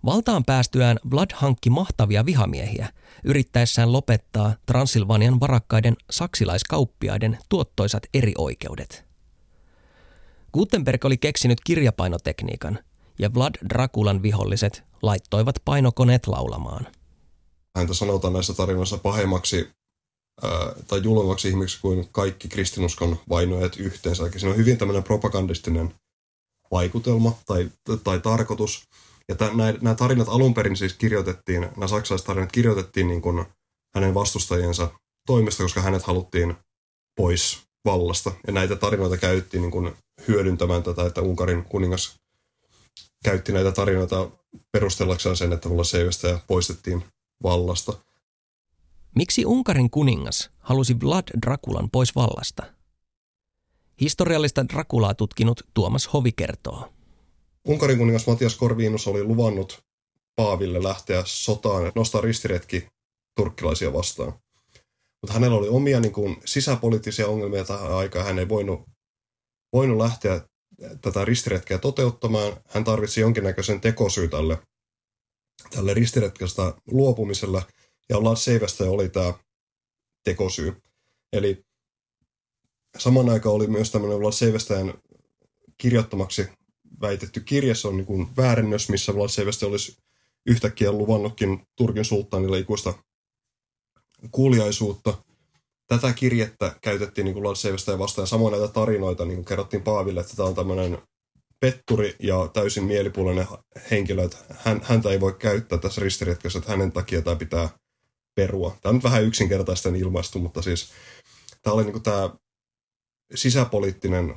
Valtaan 0.05 0.45
päästyään 0.45 0.99
Vlad 1.11 1.31
hankki 1.35 1.71
mahtavia 1.71 2.27
vihamiehiä 2.27 2.89
yrittäessään 3.25 3.93
lopettaa 3.93 4.55
Transilvanian 4.67 5.41
varakkaiden 5.41 5.97
saksilaiskauppiaiden 6.11 7.39
tuottoisat 7.49 8.03
erioikeudet. 8.15 9.05
Gutenberg 10.55 11.05
oli 11.05 11.17
keksinyt 11.17 11.59
kirjapainotekniikan 11.65 12.79
ja 13.19 13.35
Vlad 13.35 13.55
Drakulan 13.69 14.23
viholliset 14.23 14.83
laittoivat 15.03 15.55
painokoneet 15.65 16.27
laulamaan. 16.27 16.87
Häntä 17.77 17.95
sanotaan 17.95 18.33
näissä 18.33 18.55
tarinoissa 18.55 18.99
pahemmaksi 18.99 19.69
tai 20.87 21.01
julmaksi 21.03 21.49
ihmiksi 21.49 21.81
kuin 21.81 22.09
kaikki 22.13 22.49
kristinuskon 22.49 23.19
vainoajat 23.29 23.77
yhteensä. 23.77 24.23
Eli 24.23 24.33
siinä 24.33 24.51
on 24.51 24.57
hyvin 24.57 24.79
tämmöinen 24.79 25.03
propagandistinen 25.03 25.95
vaikutelma 26.71 27.39
tai, 27.47 27.71
tai 28.05 28.21
tarkoitus. 28.21 28.83
Ja 29.29 29.35
tämän, 29.35 29.79
nämä 29.81 29.95
tarinat 29.95 30.29
alun 30.29 30.55
perin 30.55 30.77
siis 30.77 30.95
kirjoitettiin, 30.95 31.61
nämä 31.61 31.89
saksalaiset 31.89 32.27
tarinat 32.27 32.53
kirjoitettiin 32.53 33.09
niin 33.09 33.23
kuin 33.23 33.45
hänen 33.95 34.15
vastustajiensa 34.15 34.91
toimesta, 35.27 35.63
koska 35.63 35.81
hänet 35.81 36.03
haluttiin 36.03 36.55
pois 37.17 37.63
vallasta. 37.85 38.33
Ja 38.47 38.53
näitä 38.53 38.77
tarinoita 38.77 39.17
käytettiin 39.17 39.61
niin 39.61 39.71
kuin 39.71 39.93
hyödyntämään 40.29 40.83
tätä, 40.83 41.07
että 41.07 41.21
Unkarin 41.21 41.65
kuningas 41.65 42.17
käytti 43.25 43.53
näitä 43.53 43.73
tarinoita 43.73 44.31
perustellakseen 44.73 45.37
sen, 45.37 45.53
että 45.53 45.69
seivästä 45.83 46.39
poistettiin 46.47 47.05
vallasta. 47.43 47.93
Miksi 49.15 49.47
Unkarin 49.47 49.91
kuningas 49.91 50.51
halusi 50.59 51.01
Vlad 51.01 51.29
Drakulan 51.47 51.91
pois 51.91 52.15
vallasta? 52.15 52.63
Historiallista 54.01 54.69
Drakulaa 54.69 55.15
tutkinut 55.15 55.63
Tuomas 55.75 56.13
Hovi 56.13 56.33
kertoo. 56.33 56.93
Unkarin 57.65 57.99
kuningas 57.99 58.27
Matias 58.27 58.57
Korviinus 58.57 59.07
oli 59.07 59.25
luvannut 59.25 59.83
Paaville 60.37 60.83
lähteä 60.83 61.23
sotaan 61.27 61.85
ja 61.85 61.93
nostaa 61.95 62.21
ristiretki 62.21 62.87
turkkilaisia 63.37 63.93
vastaan. 63.93 64.33
Mutta 65.23 65.33
hänellä 65.35 65.57
oli 65.57 65.69
omia 65.69 66.01
niin 66.01 66.13
kuin, 66.13 66.37
sisäpoliittisia 66.45 67.27
ongelmia 67.27 67.65
tähän 67.65 67.93
aikaan. 67.93 68.27
Hän 68.27 68.39
ei 68.39 68.49
voinut, 68.49 68.81
voinut 69.73 69.99
lähteä 69.99 70.41
tätä 71.01 71.25
ristiretkeä 71.25 71.79
toteuttamaan, 71.79 72.57
hän 72.69 72.85
tarvitsi 72.85 73.21
jonkinnäköisen 73.21 73.81
tekosyy 73.81 74.29
tälle, 74.29 74.59
tälle 75.71 75.95
ristiretkestä 75.95 76.75
luopumiselle, 76.91 77.63
ja 78.09 78.21
Vlad 78.21 78.37
Seivästä 78.37 78.85
oli 78.85 79.09
tämä 79.09 79.35
tekosyy. 80.25 80.83
Eli 81.33 81.65
saman 82.99 83.29
aikaan 83.29 83.55
oli 83.55 83.67
myös 83.67 83.91
tämmöinen 83.91 84.21
Vlad 84.21 84.33
Seivästäjän 84.33 84.95
kirjoittamaksi 85.79 86.49
väitetty 87.01 87.41
kirja, 87.41 87.75
se 87.75 87.89
on 87.89 87.97
niin 87.97 88.07
kuin 88.07 88.29
väärennös, 88.37 88.89
missä 88.89 89.15
Vlad 89.15 89.29
Seivästä 89.29 89.67
olisi 89.67 89.97
yhtäkkiä 90.47 90.93
luvannutkin 90.93 91.67
Turkin 91.77 92.05
sulttaanille 92.05 92.59
ikuista 92.59 92.95
kuuliaisuutta. 94.31 95.23
Tätä 95.87 96.13
kirjettä 96.13 96.77
käytettiin 96.83 97.25
niin 97.25 97.43
Vlad 97.43 97.99
vastaan. 97.99 98.27
Samoin 98.27 98.53
näitä 98.53 98.69
tarinoita 98.69 99.25
niin 99.25 99.37
kuin 99.37 99.45
kerrottiin 99.45 99.83
Paaville, 99.83 100.21
että 100.21 100.37
tämä 100.37 100.49
on 100.49 100.55
tämmöinen 100.55 100.99
petturi 101.61 102.17
ja 102.19 102.51
täysin 102.53 102.85
mielipuolinen 102.85 103.47
henkilö, 103.91 104.25
että 104.25 104.37
hän, 104.51 104.81
häntä 104.85 105.11
ei 105.11 105.21
voi 105.21 105.33
käyttää 105.33 105.79
tässä 105.79 106.01
ristiretkessä, 106.01 106.59
että 106.59 106.71
hänen 106.71 106.93
takia 106.93 107.23
tämä 107.23 107.37
pitää 107.37 107.69
perua. 108.35 108.77
Tämä 108.83 108.91
on 108.91 108.95
nyt 108.95 109.05
vähän 109.05 109.25
yksinkertaisten 109.25 109.97
ilmaistu, 109.97 110.39
mutta 110.39 110.63
siis 110.63 110.93
tämä 111.63 111.75
oli 111.75 111.83
niin 111.83 111.93
kuin 111.93 112.03
tämä 112.03 112.31
sisäpoliittinen 113.35 114.35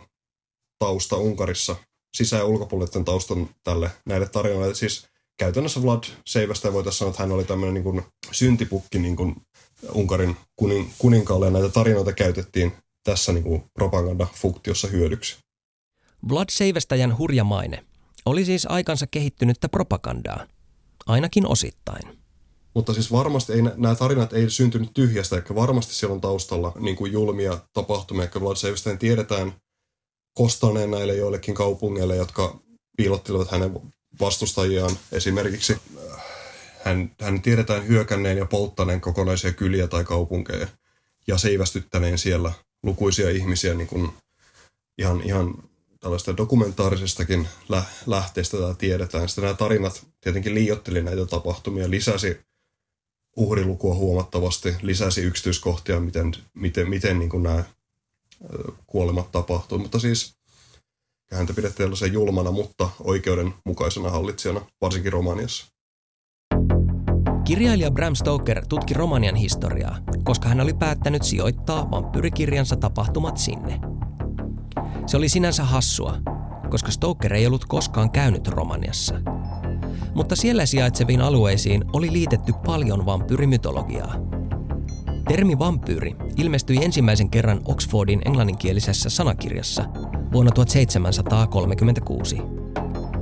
tausta 0.79 1.17
Unkarissa, 1.17 1.75
sisä- 2.15 2.37
ja 2.37 2.45
ulkopoliittinen 2.45 3.05
taustan 3.05 3.49
tälle 3.63 3.91
näille 4.05 4.29
tarinoille. 4.29 4.75
Siis 4.75 5.07
käytännössä 5.37 5.83
Vlad 5.83 6.03
Seivästä 6.25 6.73
voitaisiin 6.73 6.99
sanoa, 6.99 7.11
että 7.11 7.23
hän 7.23 7.31
oli 7.31 7.43
tämmöinen 7.43 7.73
niin 7.73 7.83
kuin 7.83 8.03
syntipukki 8.31 8.99
niin 8.99 9.15
kuin 9.15 9.35
Unkarin 9.93 10.37
kunin, 10.55 10.93
kuninkaalle 10.97 11.45
ja 11.45 11.51
näitä 11.51 11.69
tarinoita 11.69 12.13
käytettiin 12.13 12.71
tässä 13.03 13.33
niin 13.33 13.43
kuin 13.43 13.63
propagandafunktiossa 13.73 14.87
hyödyksi. 14.87 15.37
Vlad 16.29 16.49
Seivästäjän 16.51 17.17
hurja 17.17 17.43
maine 17.43 17.85
oli 18.25 18.45
siis 18.45 18.65
aikansa 18.69 19.07
kehittynyttä 19.07 19.69
propagandaa, 19.69 20.47
ainakin 21.05 21.47
osittain. 21.47 22.17
Mutta 22.73 22.93
siis 22.93 23.11
varmasti 23.11 23.53
ei, 23.53 23.61
nämä 23.61 23.95
tarinat 23.95 24.33
ei 24.33 24.49
syntynyt 24.49 24.89
tyhjästä, 24.93 25.35
eikä 25.35 25.55
varmasti 25.55 25.93
siellä 25.93 26.13
on 26.13 26.21
taustalla 26.21 26.71
niin 26.79 26.95
kuin 26.95 27.11
julmia 27.11 27.57
tapahtumia, 27.73 28.23
jotka 28.23 28.41
Vlad 28.41 28.55
Seivästäjän 28.55 28.99
tiedetään 28.99 29.53
kostaneen 30.35 30.91
näille 30.91 31.15
joillekin 31.15 31.55
kaupungeille, 31.55 32.15
jotka 32.15 32.59
piilottelevat 32.97 33.51
hänen 33.51 33.71
vastustajiaan. 34.19 34.97
Esimerkiksi 35.11 35.77
hän, 36.83 37.11
hän 37.21 37.41
tiedetään 37.41 37.87
hyökänneen 37.87 38.37
ja 38.37 38.45
polttaneen 38.45 39.01
kokonaisia 39.01 39.53
kyliä 39.53 39.87
tai 39.87 40.03
kaupunkeja 40.03 40.67
ja 41.27 41.37
seivästyttäneen 41.37 42.17
siellä 42.17 42.51
lukuisia 42.83 43.29
ihmisiä 43.29 43.73
niin 43.73 43.87
kuin 43.87 44.11
ihan, 44.97 45.21
ihan 45.21 45.55
tällaista 45.99 46.37
dokumentaarisestakin 46.37 47.47
lä- 47.69 47.83
lähteestä 48.05 48.57
tätä 48.57 48.73
tiedetään. 48.73 49.29
Sitten 49.29 49.43
nämä 49.43 49.53
tarinat 49.53 50.05
tietenkin 50.21 50.53
liiotteli 50.53 51.03
näitä 51.03 51.25
tapahtumia, 51.25 51.89
lisäsi 51.89 52.37
uhrilukua 53.35 53.95
huomattavasti, 53.95 54.75
lisäsi 54.81 55.21
yksityiskohtia, 55.21 55.99
miten, 55.99 56.31
miten, 56.53 56.89
miten 56.89 57.19
niin 57.19 57.29
kuin 57.29 57.43
nämä 57.43 57.63
kuolemat 58.87 59.31
tapahtuu. 59.31 59.79
Mutta 59.79 59.99
siis 59.99 60.35
häntä 61.31 61.53
pidettiin 61.53 61.85
tällaisen 61.85 62.13
julmana, 62.13 62.51
mutta 62.51 62.89
oikeudenmukaisena 63.03 64.09
hallitsijana, 64.09 64.61
varsinkin 64.81 65.13
Romaniassa. 65.13 65.65
Kirjailija 67.43 67.91
Bram 67.91 68.15
Stoker 68.15 68.65
tutki 68.69 68.93
Romanian 68.93 69.35
historiaa, 69.35 69.97
koska 70.23 70.49
hän 70.49 70.61
oli 70.61 70.73
päättänyt 70.73 71.23
sijoittaa 71.23 71.91
vampyrikirjansa 71.91 72.75
tapahtumat 72.75 73.37
sinne. 73.37 73.79
Se 75.05 75.17
oli 75.17 75.29
sinänsä 75.29 75.63
hassua, 75.63 76.17
koska 76.69 76.91
Stoker 76.91 77.33
ei 77.33 77.47
ollut 77.47 77.65
koskaan 77.65 78.11
käynyt 78.11 78.47
Romaniassa. 78.47 79.15
Mutta 80.15 80.35
siellä 80.35 80.65
sijaitseviin 80.65 81.21
alueisiin 81.21 81.85
oli 81.93 82.11
liitetty 82.11 82.53
paljon 82.65 83.05
vampyrimytologiaa. 83.05 84.15
Termi 85.27 85.59
vampyyri 85.59 86.15
ilmestyi 86.37 86.85
ensimmäisen 86.85 87.29
kerran 87.29 87.61
Oxfordin 87.65 88.21
englanninkielisessä 88.25 89.09
sanakirjassa 89.09 89.85
vuonna 90.33 90.51
1736. 90.51 92.37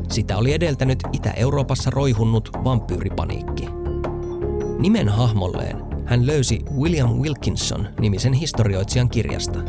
Sitä 0.09 0.37
oli 0.37 0.53
edeltänyt 0.53 0.99
Itä-Euroopassa 1.13 1.89
roihunnut 1.89 2.49
vampyyripaniikki. 2.63 3.69
Nimen 4.79 5.09
hahmolleen 5.09 5.77
hän 6.05 6.27
löysi 6.27 6.61
William 6.77 7.09
Wilkinson-nimisen 7.09 8.33
historioitsijan 8.33 9.09
kirjasta. 9.09 9.59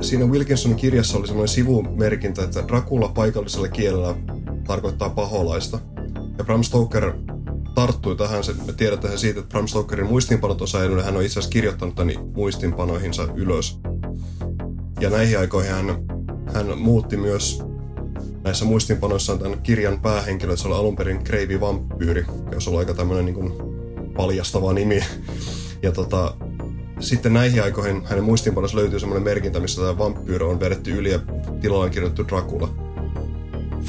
Siinä 0.00 0.24
Wilkinsonin 0.24 0.76
kirjassa 0.76 1.18
oli 1.18 1.26
semmoinen 1.26 1.54
sivumerkintä, 1.54 2.42
että 2.42 2.68
Dracula 2.68 3.08
paikallisella 3.08 3.68
kielellä 3.68 4.14
tarkoittaa 4.66 5.10
paholaista. 5.10 5.78
Ja 6.38 6.44
Bram 6.44 6.62
Stoker 6.62 7.12
tarttui 7.74 8.16
tähän. 8.16 8.42
Me 8.66 8.72
tiedetään 8.72 9.18
siitä, 9.18 9.40
että 9.40 9.50
Bram 9.50 9.66
Stokerin 9.66 10.06
muistinpanot 10.06 10.60
on 10.60 10.68
säilynyt. 10.68 11.04
Hän 11.04 11.16
on 11.16 11.22
itse 11.22 11.38
asiassa 11.38 11.52
kirjoittanut 11.52 11.94
tänne 11.94 12.14
muistinpanoihinsa 12.34 13.28
ylös. 13.34 13.78
Ja 15.00 15.10
näihin 15.10 15.38
aikoihin 15.38 15.72
hän, 15.72 15.86
hän 16.54 16.78
muutti 16.78 17.16
myös 17.16 17.62
näissä 18.44 18.64
muistinpanoissa 18.64 19.32
on 19.32 19.38
tämän 19.38 19.62
kirjan 19.62 20.00
päähenkilö, 20.00 20.52
että 20.52 20.62
se 20.62 20.68
oli 20.68 20.76
alun 20.76 20.96
perin 20.96 21.24
Kreivi 21.24 21.60
Vampyyri, 21.60 22.26
jos 22.52 22.68
on 22.68 22.78
aika 22.78 22.94
tämmöinen 22.94 23.24
niin 23.24 23.52
paljastava 24.16 24.72
nimi. 24.72 25.04
Ja 25.82 25.92
tota, 25.92 26.34
sitten 27.00 27.32
näihin 27.32 27.62
aikoihin 27.62 28.02
hänen 28.04 28.24
muistinpanossa 28.24 28.76
löytyy 28.76 29.00
semmoinen 29.00 29.24
merkintä, 29.24 29.60
missä 29.60 29.80
tämä 29.80 29.98
vampyyri 29.98 30.44
on 30.44 30.60
vedetty 30.60 30.90
yli 30.90 31.10
ja 31.10 31.18
tilalla 31.60 31.84
on 31.84 31.90
kirjoitettu 31.90 32.28
Dracula. 32.28 32.81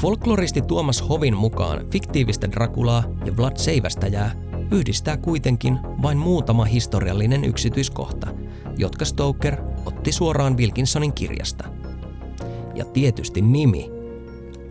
Folkloristi 0.04 0.62
Tuomas 0.62 1.08
Hovin 1.08 1.36
mukaan 1.36 1.86
fiktiivistä 1.90 2.50
Draculaa 2.52 3.04
ja 3.24 3.36
Vlad 3.36 3.56
Seivästäjää 3.56 4.32
yhdistää 4.70 5.16
kuitenkin 5.16 5.78
vain 6.02 6.18
muutama 6.18 6.64
historiallinen 6.64 7.44
yksityiskohta, 7.44 8.26
jotka 8.76 9.04
Stoker 9.04 9.56
otti 9.86 10.12
suoraan 10.12 10.56
Wilkinsonin 10.56 11.12
kirjasta. 11.12 11.64
Ja 12.74 12.84
tietysti 12.84 13.42
nimi, 13.42 13.90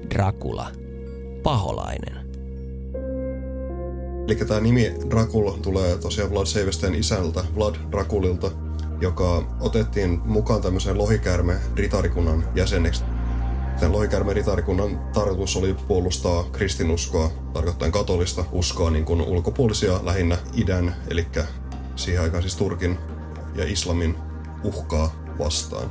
Dracula, 0.09 0.67
paholainen. 1.43 2.15
Eli 4.27 4.35
tämä 4.35 4.59
nimi 4.59 4.93
Dracula 5.09 5.57
tulee 5.61 5.97
tosiaan 5.97 6.31
Vlad 6.31 6.45
Seivesten 6.45 6.95
isältä, 6.95 7.43
Vlad 7.55 7.75
Draculilta, 7.91 8.51
joka 9.01 9.43
otettiin 9.59 10.21
mukaan 10.25 10.61
tämmöiseen 10.61 10.97
lohikärme 10.97 11.55
ritarikunnan 11.75 12.43
jäseneksi. 12.55 13.03
Tämän 13.79 13.91
lohikärme 13.91 14.33
ritarikunnan 14.33 14.99
tarkoitus 15.13 15.57
oli 15.57 15.75
puolustaa 15.87 16.43
kristinuskoa, 16.43 17.31
tarkoittaen 17.53 17.91
katolista 17.91 18.45
uskoa 18.51 18.91
niin 18.91 19.05
kuin 19.05 19.21
ulkopuolisia 19.21 19.99
lähinnä 20.05 20.37
idän, 20.53 20.95
eli 21.07 21.27
siihen 21.95 22.23
aikaan 22.23 22.43
siis 22.43 22.55
Turkin 22.55 22.97
ja 23.55 23.65
islamin 23.65 24.15
uhkaa 24.63 25.11
vastaan. 25.39 25.89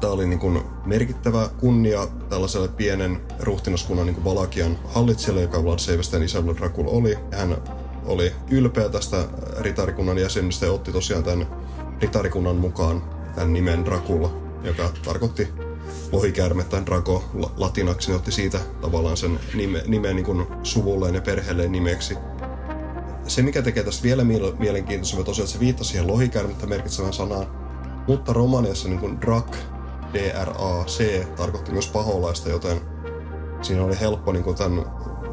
Tämä 0.00 0.12
oli 0.12 0.26
niin 0.26 0.38
kuin 0.38 0.62
merkittävä 0.84 1.48
kunnia 1.60 2.06
tällaiselle 2.28 2.68
pienen 2.68 3.20
ruhtinaskunnan 3.40 4.06
niin 4.06 4.24
Valakian 4.24 4.78
hallitsijalle, 4.84 5.42
joka 5.42 5.64
Vlad 5.64 5.78
Seivästen 5.78 6.22
isä 6.22 6.42
Dracul 6.46 6.86
oli. 6.86 7.18
Hän 7.32 7.56
oli 8.04 8.32
ylpeä 8.50 8.88
tästä 8.88 9.24
ritarikunnan 9.60 10.18
jäsenistä 10.18 10.66
ja 10.66 10.72
otti 10.72 10.92
tosiaan 10.92 11.24
tämän 11.24 11.46
ritarikunnan 12.00 12.56
mukaan 12.56 13.02
tämän 13.34 13.52
nimen 13.52 13.84
Dracula, 13.84 14.32
joka 14.62 14.90
tarkoitti 15.04 15.48
lohikäärmettä 16.12 16.86
Draco 16.86 17.24
latinaksi, 17.56 18.08
niin 18.08 18.16
otti 18.16 18.32
siitä 18.32 18.60
tavallaan 18.80 19.16
sen 19.16 19.40
nime, 19.54 19.82
nimen 19.86 20.16
niin 20.16 20.26
kuin 20.26 20.46
suvulleen 20.62 21.14
ja 21.14 21.20
perheelleen 21.20 21.72
nimeksi. 21.72 22.16
Se, 23.26 23.42
mikä 23.42 23.62
tekee 23.62 23.82
tästä 23.82 24.02
vielä 24.02 24.24
mielenkiintoisemmin, 24.58 25.26
tosiaan, 25.26 25.44
että 25.44 25.52
se 25.52 25.60
viittasi 25.60 25.90
siihen 25.90 26.06
lohikäärmettä 26.06 26.66
merkitsevään 26.66 27.12
sanaan, 27.12 27.46
mutta 28.08 28.32
Romaniassa 28.32 28.88
niin 28.88 29.00
kuin 29.00 29.20
Drak 29.20 29.56
DRAC 30.12 31.26
tarkoitti 31.36 31.72
myös 31.72 31.88
paholaista, 31.88 32.48
joten 32.48 32.80
siinä 33.62 33.84
oli 33.84 34.00
helppo 34.00 34.32
niin 34.32 34.44
kuin 34.44 34.56
tämän, 34.56 34.84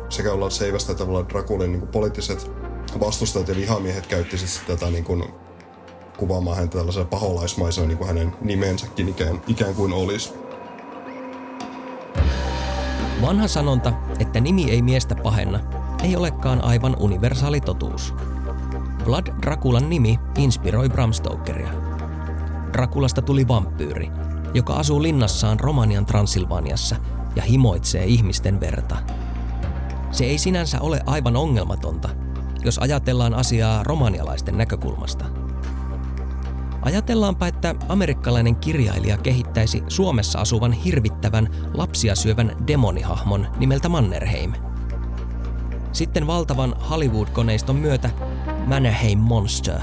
sekä 0.09 0.33
olla 0.33 0.49
Seivästä 0.49 0.91
että 0.91 1.03
tavallaan 1.03 1.29
Drakulin 1.29 1.71
niin 1.71 1.87
poliittiset 1.87 2.51
vastustajat 2.99 3.47
ja 3.47 3.55
vihamiehet 3.55 4.07
käytti 4.07 4.37
sitten 4.37 4.77
tätä 4.77 4.91
niin 4.91 5.03
kuin, 5.03 5.23
kuvaamaan 6.17 6.57
häntä 6.57 6.77
tällaisena 6.77 7.05
paholaismaisena, 7.05 7.87
niin 7.87 7.97
kuin 7.97 8.07
hänen 8.07 8.35
nimensäkin 8.41 9.09
ikään, 9.09 9.41
ikään 9.47 9.75
kuin 9.75 9.93
olisi. 9.93 10.33
Vanha 13.25 13.47
sanonta, 13.47 13.93
että 14.19 14.39
nimi 14.39 14.71
ei 14.71 14.81
miestä 14.81 15.15
pahenna, 15.15 15.59
ei 16.03 16.15
olekaan 16.15 16.63
aivan 16.63 16.95
universaali 16.99 17.61
totuus. 17.61 18.13
Vlad 19.05 19.27
Drakulan 19.41 19.89
nimi 19.89 20.19
inspiroi 20.37 20.89
Bram 20.89 21.13
Stokeria. 21.13 21.71
Drakulasta 22.73 23.21
tuli 23.21 23.47
vampyyri, 23.47 24.11
joka 24.53 24.73
asuu 24.73 25.01
linnassaan 25.01 25.59
Romanian 25.59 26.05
Transilvaniassa 26.05 26.95
ja 27.35 27.43
himoitsee 27.43 28.05
ihmisten 28.05 28.59
verta. 28.59 28.97
Se 30.11 30.25
ei 30.25 30.37
sinänsä 30.37 30.81
ole 30.81 31.01
aivan 31.05 31.35
ongelmatonta, 31.35 32.09
jos 32.63 32.77
ajatellaan 32.77 33.33
asiaa 33.33 33.83
romanialaisten 33.83 34.57
näkökulmasta. 34.57 35.25
Ajatellaanpa, 36.85 37.47
että 37.47 37.75
amerikkalainen 37.89 38.55
kirjailija 38.55 39.17
kehittäisi 39.17 39.83
Suomessa 39.87 40.39
asuvan 40.39 40.71
hirvittävän 40.71 41.49
lapsia 41.73 42.15
syövän 42.15 42.55
demonihahmon 42.67 43.47
nimeltä 43.57 43.89
Mannerheim. 43.89 44.53
Sitten 45.91 46.27
valtavan 46.27 46.75
Hollywood-koneiston 46.89 47.75
myötä 47.75 48.09
Mannerheim 48.65 49.19
Monster 49.19 49.79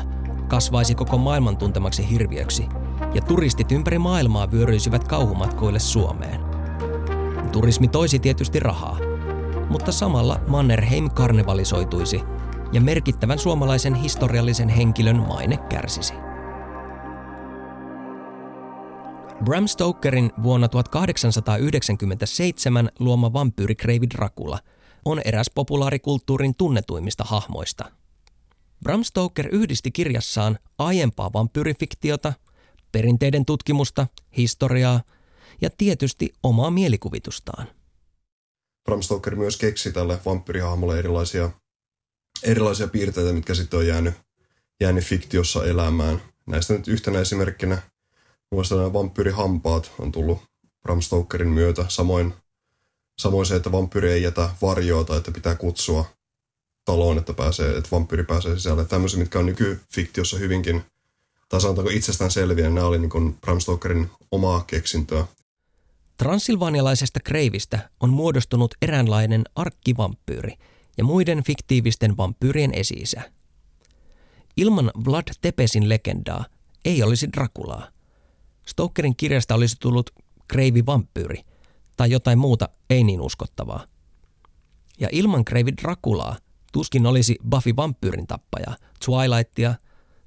kasvaisi 0.49 0.95
koko 0.95 1.19
maailman 1.19 1.57
tuntemaksi 1.57 2.11
hirviöksi, 2.11 2.69
ja 3.15 3.23
turistit 3.23 3.73
ympäri 3.73 3.99
maailmaa 3.99 4.51
vyöryisivät 4.51 5.09
kauhumatkoille 5.09 5.79
Suomeen. 5.79 6.41
Turismi 7.53 7.89
toisi 7.89 8.19
tietysti 8.19 8.61
rahaa, 8.61 8.99
mutta 9.69 9.93
samalla 9.93 10.41
Mannerheim 10.47 11.11
karnevalisoituisi 11.11 12.23
ja 12.73 12.81
merkittävän 12.81 13.39
suomalaisen 13.39 13.95
historiallisen 13.95 14.69
henkilön 14.69 15.17
maine 15.29 15.57
kärsisi. 15.57 16.15
Bram 19.45 19.69
Stokerin 19.69 20.33
vuonna 20.43 20.69
1897 20.69 22.91
luoma 22.99 23.33
vampyyri 23.33 23.75
Kreivi 23.75 24.11
Dracula 24.11 24.59
on 25.05 25.21
eräs 25.25 25.51
populaarikulttuurin 25.55 26.55
tunnetuimmista 26.55 27.25
hahmoista. 27.25 27.93
Bram 28.85 29.05
Stoker 29.05 29.49
yhdisti 29.53 29.91
kirjassaan 29.91 30.59
aiempaa 30.79 31.33
vampyyrifiktiota, 31.33 32.33
perinteiden 32.93 33.45
tutkimusta, 33.45 34.07
historiaa 34.37 35.01
ja 35.61 35.71
tietysti 35.79 36.33
omaa 36.43 36.71
mielikuvitustaan. 36.71 37.67
Bram 38.85 39.03
Stoker 39.03 39.37
myös 39.37 39.57
keksi 39.57 39.93
tälle 39.93 40.19
vampyrihahmolle 40.27 40.99
erilaisia, 40.99 41.51
erilaisia 42.43 42.89
piirteitä, 42.89 43.33
mitkä 43.33 43.55
sitten 43.55 43.79
on 43.79 43.87
jäänyt, 43.87 44.15
jäänyt 44.81 45.05
fiktiossa 45.05 45.65
elämään. 45.65 46.23
Näistä 46.47 46.75
nyt 46.75 46.89
yhtenä 46.89 47.21
esimerkkinä 47.21 47.92
Muista 48.53 48.77
nämä 48.77 48.93
vampyyrihampaat 48.93 49.93
on 49.99 50.13
tullut 50.13 50.43
Bram 50.83 51.01
Stokerin 51.01 51.49
myötä. 51.49 51.85
Samoin, 51.89 52.35
samoin 53.19 53.47
se, 53.47 53.57
että 53.57 53.73
vampyyri 53.73 54.13
ei 54.13 54.23
jätä 54.23 54.51
varjoa 54.63 55.05
tai 55.05 55.17
että 55.17 55.31
pitää 55.31 55.55
kutsua 55.55 56.05
taloon, 56.85 57.19
että, 57.19 57.35
pääsee, 57.35 57.77
että 57.77 57.89
vampyyri 57.93 58.25
pääsee 58.25 58.57
sisälle. 58.57 58.85
Tämmöisiä, 58.85 59.19
mitkä 59.19 59.39
on 59.39 59.47
nykyfiktiossa 59.47 60.39
hyvinkin, 60.39 60.83
tai 61.49 61.61
sanotaanko 61.61 61.91
itsestään 61.91 62.31
selviä, 62.31 62.71
nämä 62.71 62.87
oli 62.87 62.99
niin 62.99 63.39
Bram 63.41 63.61
Stokerin 63.61 64.11
omaa 64.31 64.65
keksintöä. 64.67 65.27
Transilvanialaisesta 66.17 67.21
kreivistä 67.25 67.91
on 68.01 68.11
muodostunut 68.11 68.75
eräänlainen 68.83 69.45
arkkivampyyri 69.57 70.55
ja 70.99 71.05
muiden 71.05 71.45
fiktiivisten 71.45 72.17
vampyyrien 72.17 72.75
esiisä. 72.75 73.23
Ilman 74.57 74.91
Vlad 75.05 75.29
Tepesin 75.41 75.89
legendaa 75.89 76.45
ei 76.85 77.03
olisi 77.03 77.33
Drakulaa– 77.33 77.89
Stokerin 78.73 79.17
kirjasta 79.17 79.55
olisi 79.55 79.77
tullut 79.81 80.11
Kreivi 80.49 80.87
vampyyri 80.87 81.43
tai 81.97 82.11
jotain 82.11 82.39
muuta 82.39 82.69
ei 82.91 83.05
niin 83.05 83.21
uskottavaa. 83.21 83.87
Ja 85.01 85.09
ilman 85.13 85.45
Kreivi 85.45 85.73
Drakulaa 85.83 86.37
tuskin 86.73 87.07
olisi 87.07 87.37
Buffy 87.51 87.77
vampyyrin 87.77 88.27
tappaja, 88.27 88.77
Twilightia 89.05 89.75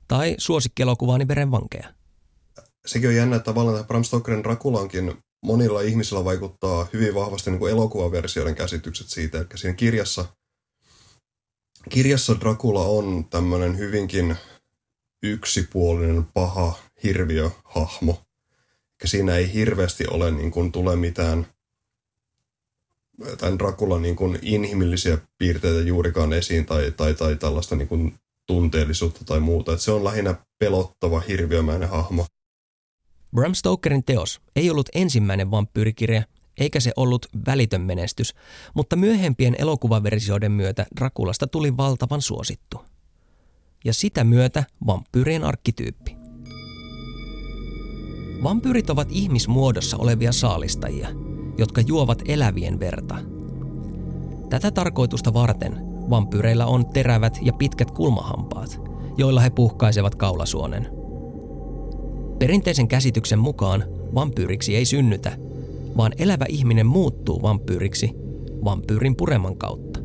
tai 0.08 0.36
suosikkielokuvaani 0.38 1.28
verenvankeja. 1.28 1.94
Sekin 2.86 3.10
on 3.10 3.16
jännä, 3.16 3.36
että 3.36 3.46
tavallaan 3.46 3.86
Bram 3.86 4.04
Stokerin 4.04 4.44
Draculaankin 4.44 5.14
monilla 5.44 5.82
ihmisillä 5.82 6.26
vaikuttaa 6.26 6.88
hyvin 6.94 7.16
vahvasti 7.16 7.52
niin 7.52 7.70
elokuvaversioiden 7.70 8.56
käsitykset 8.56 9.08
siitä. 9.10 9.38
Eli 9.38 9.48
siinä 9.56 9.76
kirjassa, 9.76 10.26
kirjassa 11.90 12.40
Dracula 12.40 12.82
on 12.82 13.26
tämmöinen 13.30 13.78
hyvinkin 13.78 14.36
yksipuolinen 15.24 16.26
paha 16.34 16.74
hirviöhahmo. 17.04 18.25
Siinä 19.06 19.36
ei 19.36 19.54
hirveästi 19.54 20.08
ole 20.08 20.32
niin 20.32 20.52
kuin, 20.52 20.72
tule 20.72 20.96
mitään 20.96 21.48
tämän 23.38 23.60
Drakulan 23.60 24.02
niin 24.02 24.16
kuin, 24.16 24.40
inhimillisiä 24.42 25.18
piirteitä 25.38 25.82
juurikaan 25.82 26.34
esiin 26.34 26.66
tai, 26.66 26.94
tai, 26.98 27.14
tai 27.14 27.36
tällaista 27.36 27.76
niin 27.76 27.88
kuin, 27.88 28.16
tunteellisuutta 28.48 29.26
tai 29.26 29.40
muuta. 29.40 29.74
Et 29.74 29.82
se 29.82 29.92
on 29.92 30.04
lähinnä 30.04 30.36
pelottava, 30.60 31.20
hirviömäinen 31.20 31.90
hahmo. 31.90 32.26
Bram 33.36 33.54
Stokerin 33.54 34.04
teos 34.04 34.42
ei 34.56 34.70
ollut 34.70 34.90
ensimmäinen 34.96 35.52
vampyyrikirja, 35.52 36.24
eikä 36.58 36.80
se 36.80 36.92
ollut 36.96 37.26
välitön 37.46 37.82
menestys, 37.82 38.34
mutta 38.74 38.96
myöhempien 38.96 39.56
elokuvaversioiden 39.60 40.52
myötä 40.52 40.86
Drakulasta 41.00 41.48
tuli 41.48 41.78
valtavan 41.78 42.22
suosittu. 42.22 42.86
Ja 43.86 43.94
sitä 43.94 44.24
myötä 44.24 44.64
vampyyrien 44.88 45.44
arkkityyppi. 45.44 46.15
Vampyyrit 48.46 48.90
ovat 48.90 49.08
ihmismuodossa 49.12 49.98
olevia 49.98 50.32
saalistajia, 50.32 51.10
jotka 51.58 51.82
juovat 51.82 52.22
elävien 52.28 52.80
verta. 52.80 53.16
Tätä 54.50 54.72
tarkoitusta 54.72 55.34
varten 55.34 55.78
vampyyreillä 56.10 56.66
on 56.66 56.86
terävät 56.86 57.40
ja 57.42 57.54
pitkät 57.54 57.92
kulmahampaat, 57.92 58.82
joilla 59.18 59.42
he 59.42 59.50
puhkaisevat 59.50 60.16
kaulasuonen. 60.16 60.88
Perinteisen 62.40 62.88
käsityksen 62.88 63.40
mukaan 63.40 63.84
vampyyriksi 64.16 64.76
ei 64.76 64.86
synnytä, 64.86 65.38
vaan 65.98 66.12
elävä 66.18 66.46
ihminen 66.50 66.88
muuttuu 66.88 67.42
vampyyriksi 67.42 68.12
vampyyrin 68.64 69.16
pureman 69.16 69.58
kautta. 69.58 70.00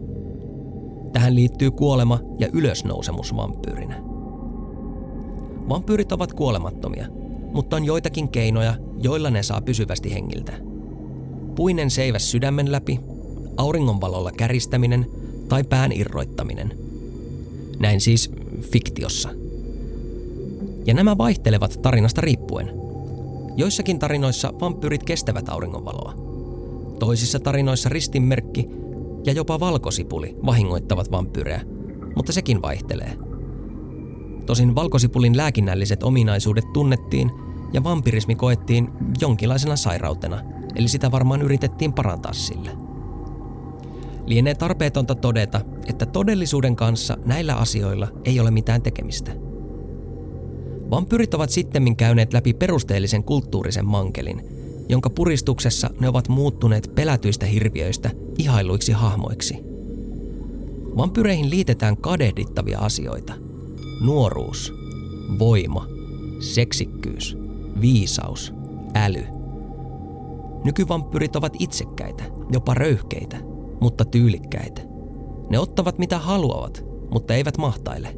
Tähän 1.13 1.35
liittyy 1.35 1.71
kuolema 1.71 2.19
ja 2.39 2.49
ylösnousemus 2.53 3.37
vampyyrinä. 3.37 4.03
Vampyyrit 5.69 6.13
ovat 6.13 6.33
kuolemattomia– 6.33 7.07
mutta 7.53 7.77
on 7.77 7.85
joitakin 7.85 8.29
keinoja, 8.29 8.75
joilla 9.03 9.31
ne 9.31 9.43
saa 9.43 9.61
pysyvästi 9.61 10.15
hengiltä. 10.15 10.53
Puinen 11.55 11.91
seiväs 11.91 12.31
sydämen 12.31 12.73
läpi, 12.73 13.01
auringonvalolla 13.57 14.33
käristäminen 14.33 15.07
tai 15.49 15.65
pään 15.65 15.93
irroittaminen. 15.93 16.79
Näin 17.79 18.01
siis 18.01 18.31
fiktiossa. 18.61 19.29
Ja 20.87 20.95
nämä 20.95 21.19
vaihtelevat 21.19 21.79
tarinasta 21.83 22.21
riippuen. 22.21 22.71
Joissakin 23.57 23.99
tarinoissa 23.99 24.53
vampyyrit 24.61 25.03
kestävät 25.03 25.49
auringonvaloa. 25.49 26.15
Toisissa 26.99 27.41
tarinoissa 27.41 27.89
ristinmerkki 27.89 28.69
ja 29.25 29.33
jopa 29.33 29.61
valkosipuli 29.61 30.37
vahingoittavat 30.47 31.11
vampyyrejä, 31.11 31.61
mutta 32.17 32.33
sekin 32.33 32.63
vaihtelee– 32.63 33.13
Tosin 34.51 34.75
valkosipulin 34.75 35.37
lääkinnälliset 35.37 36.03
ominaisuudet 36.03 36.73
tunnettiin 36.73 37.31
ja 37.73 37.85
vampirismi 37.85 38.35
koettiin 38.35 38.89
jonkinlaisena 39.21 39.77
sairautena, 39.77 40.41
eli 40.77 40.89
sitä 40.89 41.11
varmaan 41.11 41.43
yritettiin 41.43 41.93
parantaa 41.93 42.33
sille. 42.33 42.71
Lienee 44.27 44.55
tarpeetonta 44.55 45.15
todeta, 45.15 45.61
että 45.87 46.07
todellisuuden 46.07 46.77
kanssa 46.77 47.17
näillä 47.25 47.55
asioilla 47.55 48.09
ei 48.25 48.41
ole 48.41 48.51
mitään 48.51 48.83
tekemistä. 48.83 49.33
Vampyrit 50.91 51.35
ovat 51.35 51.51
sittemmin 51.51 51.97
käyneet 51.97 52.33
läpi 52.33 52.55
perusteellisen 52.55 53.25
kulttuurisen 53.25 53.87
mankelin, 53.87 54.45
jonka 54.89 55.11
puristuksessa 55.11 55.91
ne 56.01 56.09
ovat 56.09 56.29
muuttuneet 56.29 56.93
pelätyistä 56.95 57.47
hirviöistä 57.47 58.11
ihailuiksi 58.39 58.93
hahmoiksi. 58.93 59.59
Vampyreihin 60.97 61.51
liitetään 61.51 61.97
kadehdittavia 61.97 62.79
asioita– 62.79 63.33
nuoruus, 64.01 64.75
voima, 65.39 65.87
seksikkyys, 66.39 67.39
viisaus, 67.81 68.55
äly. 68.95 69.25
Nykyvampyrit 70.65 71.37
ovat 71.37 71.57
itsekkäitä, 71.59 72.25
jopa 72.53 72.75
röyhkeitä, 72.75 73.37
mutta 73.81 74.05
tyylikkäitä. 74.05 74.83
Ne 75.51 75.59
ottavat 75.59 75.99
mitä 75.99 76.19
haluavat, 76.19 76.85
mutta 77.11 77.35
eivät 77.35 77.59
mahtaile. 77.59 78.17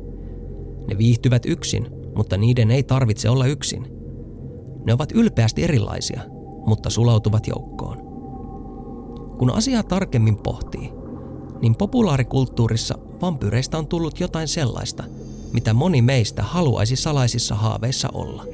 Ne 0.89 0.99
viihtyvät 0.99 1.43
yksin, 1.47 1.89
mutta 2.17 2.37
niiden 2.37 2.71
ei 2.71 2.83
tarvitse 2.83 3.31
olla 3.31 3.47
yksin. 3.47 3.87
Ne 4.87 4.95
ovat 4.95 5.13
ylpeästi 5.13 5.65
erilaisia, 5.65 6.21
mutta 6.67 6.91
sulautuvat 6.91 7.47
joukkoon. 7.47 7.97
Kun 9.39 9.51
asiaa 9.51 9.83
tarkemmin 9.83 10.37
pohtii, 10.37 10.93
niin 11.63 11.75
populaarikulttuurissa 11.75 12.99
vampyreistä 13.23 13.79
on 13.79 13.87
tullut 13.87 14.21
jotain 14.21 14.49
sellaista– 14.49 15.05
mitä 15.53 15.73
moni 15.73 16.03
meistä 16.03 16.43
haluaisi 16.43 16.97
salaisissa 16.97 17.55
haaveissa 17.55 18.09
olla. 18.13 18.45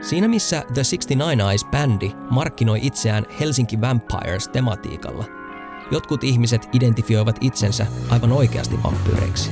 Siinä 0.00 0.28
missä 0.28 0.62
The 0.74 0.82
69 0.82 1.40
Eyes-bändi 1.40 2.12
markkinoi 2.30 2.78
itseään 2.82 3.26
Helsinki 3.40 3.80
Vampires-tematiikalla, 3.80 5.24
jotkut 5.90 6.24
ihmiset 6.24 6.68
identifioivat 6.72 7.36
itsensä 7.40 7.86
aivan 8.10 8.32
oikeasti 8.32 8.82
vampyyreiksi. 8.82 9.50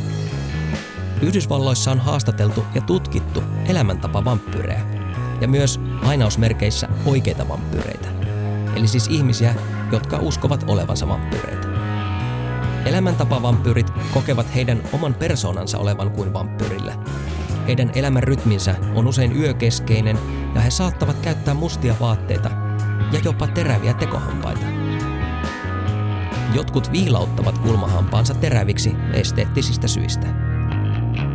Yhdysvalloissa 1.23 1.91
on 1.91 1.99
haastateltu 1.99 2.65
ja 2.75 2.81
tutkittu 2.81 3.43
elämäntapa 3.67 4.25
vampyyrejä 4.25 4.87
ja 5.41 5.49
myös 5.49 5.81
lainausmerkeissä 6.03 6.89
oikeita 7.07 7.49
vampyyreitä. 7.49 8.09
Eli 8.77 8.89
siis 8.89 9.07
ihmisiä, 9.07 9.55
jotka 9.93 10.19
uskovat 10.19 10.65
olevansa 10.69 11.09
vampyyreitä. 11.09 11.70
Elämäntapavampyyrit 12.85 13.93
kokevat 14.15 14.55
heidän 14.55 14.83
oman 14.93 15.15
persoonansa 15.15 15.79
olevan 15.79 16.11
kuin 16.11 16.33
vampyyrillä. 16.33 16.95
Heidän 17.67 17.91
elämän 17.95 18.23
rytminsä 18.23 18.75
on 18.95 19.07
usein 19.07 19.37
yökeskeinen 19.37 20.19
ja 20.55 20.61
he 20.61 20.71
saattavat 20.71 21.19
käyttää 21.19 21.55
mustia 21.55 21.95
vaatteita 22.01 22.51
ja 23.13 23.21
jopa 23.25 23.47
teräviä 23.47 23.95
tekohampaita. 23.95 24.67
Jotkut 26.55 26.93
viilauttavat 26.93 27.59
kulmahampaansa 27.59 28.35
teräviksi 28.35 28.97
esteettisistä 29.13 29.89
syistä. 29.89 30.27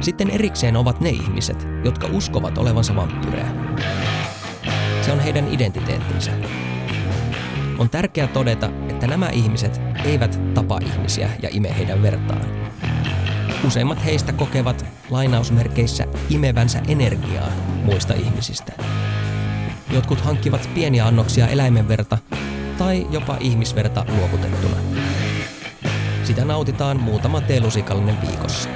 Sitten 0.02 0.30
erikseen 0.30 0.78
ovat 0.78 1.02
ne 1.02 1.10
ihmiset, 1.10 1.68
jotka 1.84 2.08
uskovat 2.08 2.58
olevansa 2.58 2.96
vampyyrejä. 2.96 3.52
Se 5.02 5.12
on 5.12 5.20
heidän 5.20 5.48
identiteettinsä. 5.48 6.32
On 7.78 7.90
tärkeää 7.90 8.28
todeta, 8.28 8.70
että 8.90 9.08
nämä 9.08 9.30
ihmiset 9.30 9.82
eivät 10.06 10.40
tapa 10.54 10.80
ihmisiä 10.86 11.30
ja 11.42 11.50
ime 11.52 11.78
heidän 11.78 12.02
vertaan. 12.02 12.42
Useimmat 13.68 14.06
heistä 14.06 14.34
kokevat 14.34 14.86
lainausmerkeissä 15.10 16.06
imevänsä 16.30 16.82
energiaa 16.88 17.48
muista 17.84 18.14
ihmisistä. 18.14 18.72
Jotkut 19.92 20.22
hankkivat 20.22 20.70
pieniä 20.74 21.06
annoksia 21.06 21.48
eläimen 21.48 21.88
verta 21.88 22.18
tai 22.78 23.08
jopa 23.12 23.38
ihmisverta 23.40 24.06
luovutettuna. 24.18 24.78
Sitä 26.24 26.46
nautitaan 26.46 27.00
muutama 27.00 27.42
teelusikallinen 27.42 28.18
viikossa. 28.28 28.70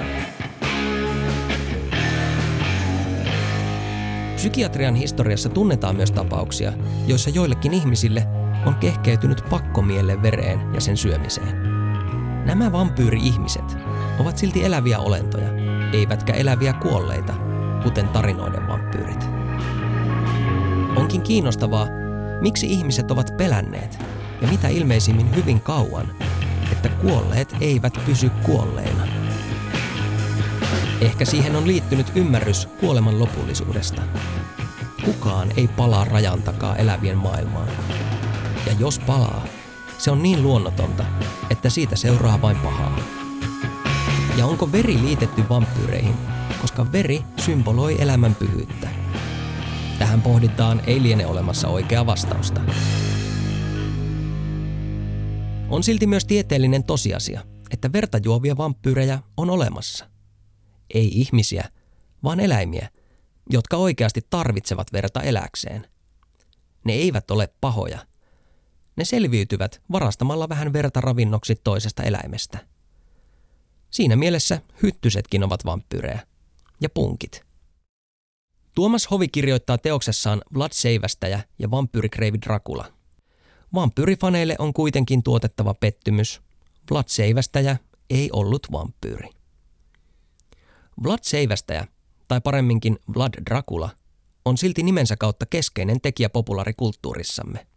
Psykiatrian 4.36 4.96
historiassa 4.96 5.50
tunnetaan 5.50 5.96
myös 5.96 6.12
tapauksia, 6.12 6.74
joissa 7.08 7.30
joillekin 7.30 7.74
ihmisille 7.74 8.39
on 8.66 8.76
kehkeytynyt 8.76 9.44
pakkomielle 9.50 10.22
vereen 10.22 10.74
ja 10.74 10.82
sen 10.82 10.98
syömiseen. 10.98 11.62
Nämä 12.46 12.72
vampyyri-ihmiset 12.72 13.78
ovat 14.20 14.38
silti 14.38 14.66
eläviä 14.66 15.00
olentoja, 15.00 15.50
eivätkä 15.94 16.34
eläviä 16.34 16.74
kuolleita, 16.74 17.34
kuten 17.84 18.08
tarinoiden 18.10 18.68
vampyyrit. 18.68 19.30
Onkin 20.96 21.22
kiinnostavaa, 21.22 21.88
miksi 22.42 22.68
ihmiset 22.68 23.12
ovat 23.12 23.38
pelänneet, 23.38 24.00
ja 24.42 24.48
mitä 24.48 24.68
ilmeisimmin 24.68 25.36
hyvin 25.36 25.62
kauan, 25.62 26.06
että 26.72 26.90
kuolleet 26.90 27.56
eivät 27.62 27.94
pysy 28.06 28.30
kuolleina. 28.30 29.08
Ehkä 31.02 31.26
siihen 31.26 31.56
on 31.56 31.68
liittynyt 31.68 32.12
ymmärrys 32.16 32.66
kuoleman 32.80 33.20
lopullisuudesta. 33.20 34.02
Kukaan 35.06 35.52
ei 35.58 35.68
palaa 35.68 36.06
rajan 36.06 36.42
takaa 36.42 36.76
elävien 36.76 37.18
maailmaan. 37.18 37.68
Ja 38.66 38.74
jos 38.80 39.00
palaa, 39.00 39.46
se 39.98 40.12
on 40.12 40.24
niin 40.24 40.44
luonnotonta, 40.44 41.06
että 41.50 41.70
siitä 41.70 41.96
seuraa 41.96 42.42
vain 42.42 42.58
pahaa. 42.58 43.00
Ja 44.38 44.46
onko 44.46 44.72
veri 44.72 45.02
liitetty 45.02 45.44
vampyyreihin, 45.50 46.16
koska 46.62 46.92
veri 46.92 47.24
symboloi 47.38 48.02
elämän 48.02 48.36
pyhyyttä? 48.36 48.90
Tähän 50.00 50.22
pohditaan 50.22 50.82
ei 50.88 51.04
liene 51.04 51.26
olemassa 51.26 51.68
oikea 51.68 52.06
vastausta. 52.06 52.62
On 55.70 55.84
silti 55.84 56.08
myös 56.08 56.26
tieteellinen 56.26 56.84
tosiasia, 56.84 57.42
että 57.72 57.94
verta 57.94 58.18
juovia 58.24 58.58
vampyyrejä 58.58 59.20
on 59.38 59.50
olemassa. 59.50 60.10
Ei 60.94 61.08
ihmisiä, 61.08 61.70
vaan 62.24 62.40
eläimiä, 62.40 62.90
jotka 63.50 63.78
oikeasti 63.78 64.22
tarvitsevat 64.30 64.94
verta 64.94 65.22
eläkseen. 65.22 65.88
Ne 66.86 66.94
eivät 66.94 67.32
ole 67.32 67.50
pahoja. 67.62 68.09
Ne 69.00 69.06
selviytyvät 69.06 69.82
varastamalla 69.92 70.50
vähän 70.50 70.74
verta 70.74 71.02
ravinnoksi 71.02 71.56
toisesta 71.56 72.04
eläimestä. 72.04 72.68
Siinä 73.90 74.16
mielessä 74.16 74.62
hyttysetkin 74.84 75.44
ovat 75.44 75.66
vampyyrejä. 75.66 76.20
Ja 76.82 76.90
punkit. 76.90 77.46
Tuomas 78.76 79.12
Hovi 79.12 79.28
kirjoittaa 79.28 79.78
teoksessaan 79.78 80.42
Vlad 80.54 80.72
Seivästäjä 80.74 81.44
ja 81.60 81.72
vampyyrikreivi 81.72 82.42
Dracula. 82.42 82.86
Vampyyrifaneille 83.74 84.56
on 84.60 84.74
kuitenkin 84.74 85.24
tuotettava 85.24 85.74
pettymys. 85.74 86.42
Vlad 86.92 87.08
Seivästäjä 87.08 87.78
ei 88.10 88.30
ollut 88.34 88.68
vampyyri. 88.72 89.30
Vlad 91.04 91.20
Seivästäjä, 91.22 91.88
tai 92.28 92.42
paremminkin 92.42 93.00
Vlad 93.16 93.34
Dracula, 93.50 93.90
on 94.46 94.58
silti 94.58 94.84
nimensä 94.84 95.18
kautta 95.18 95.46
keskeinen 95.46 96.02
tekijä 96.02 96.30
populaarikulttuurissamme. 96.30 97.69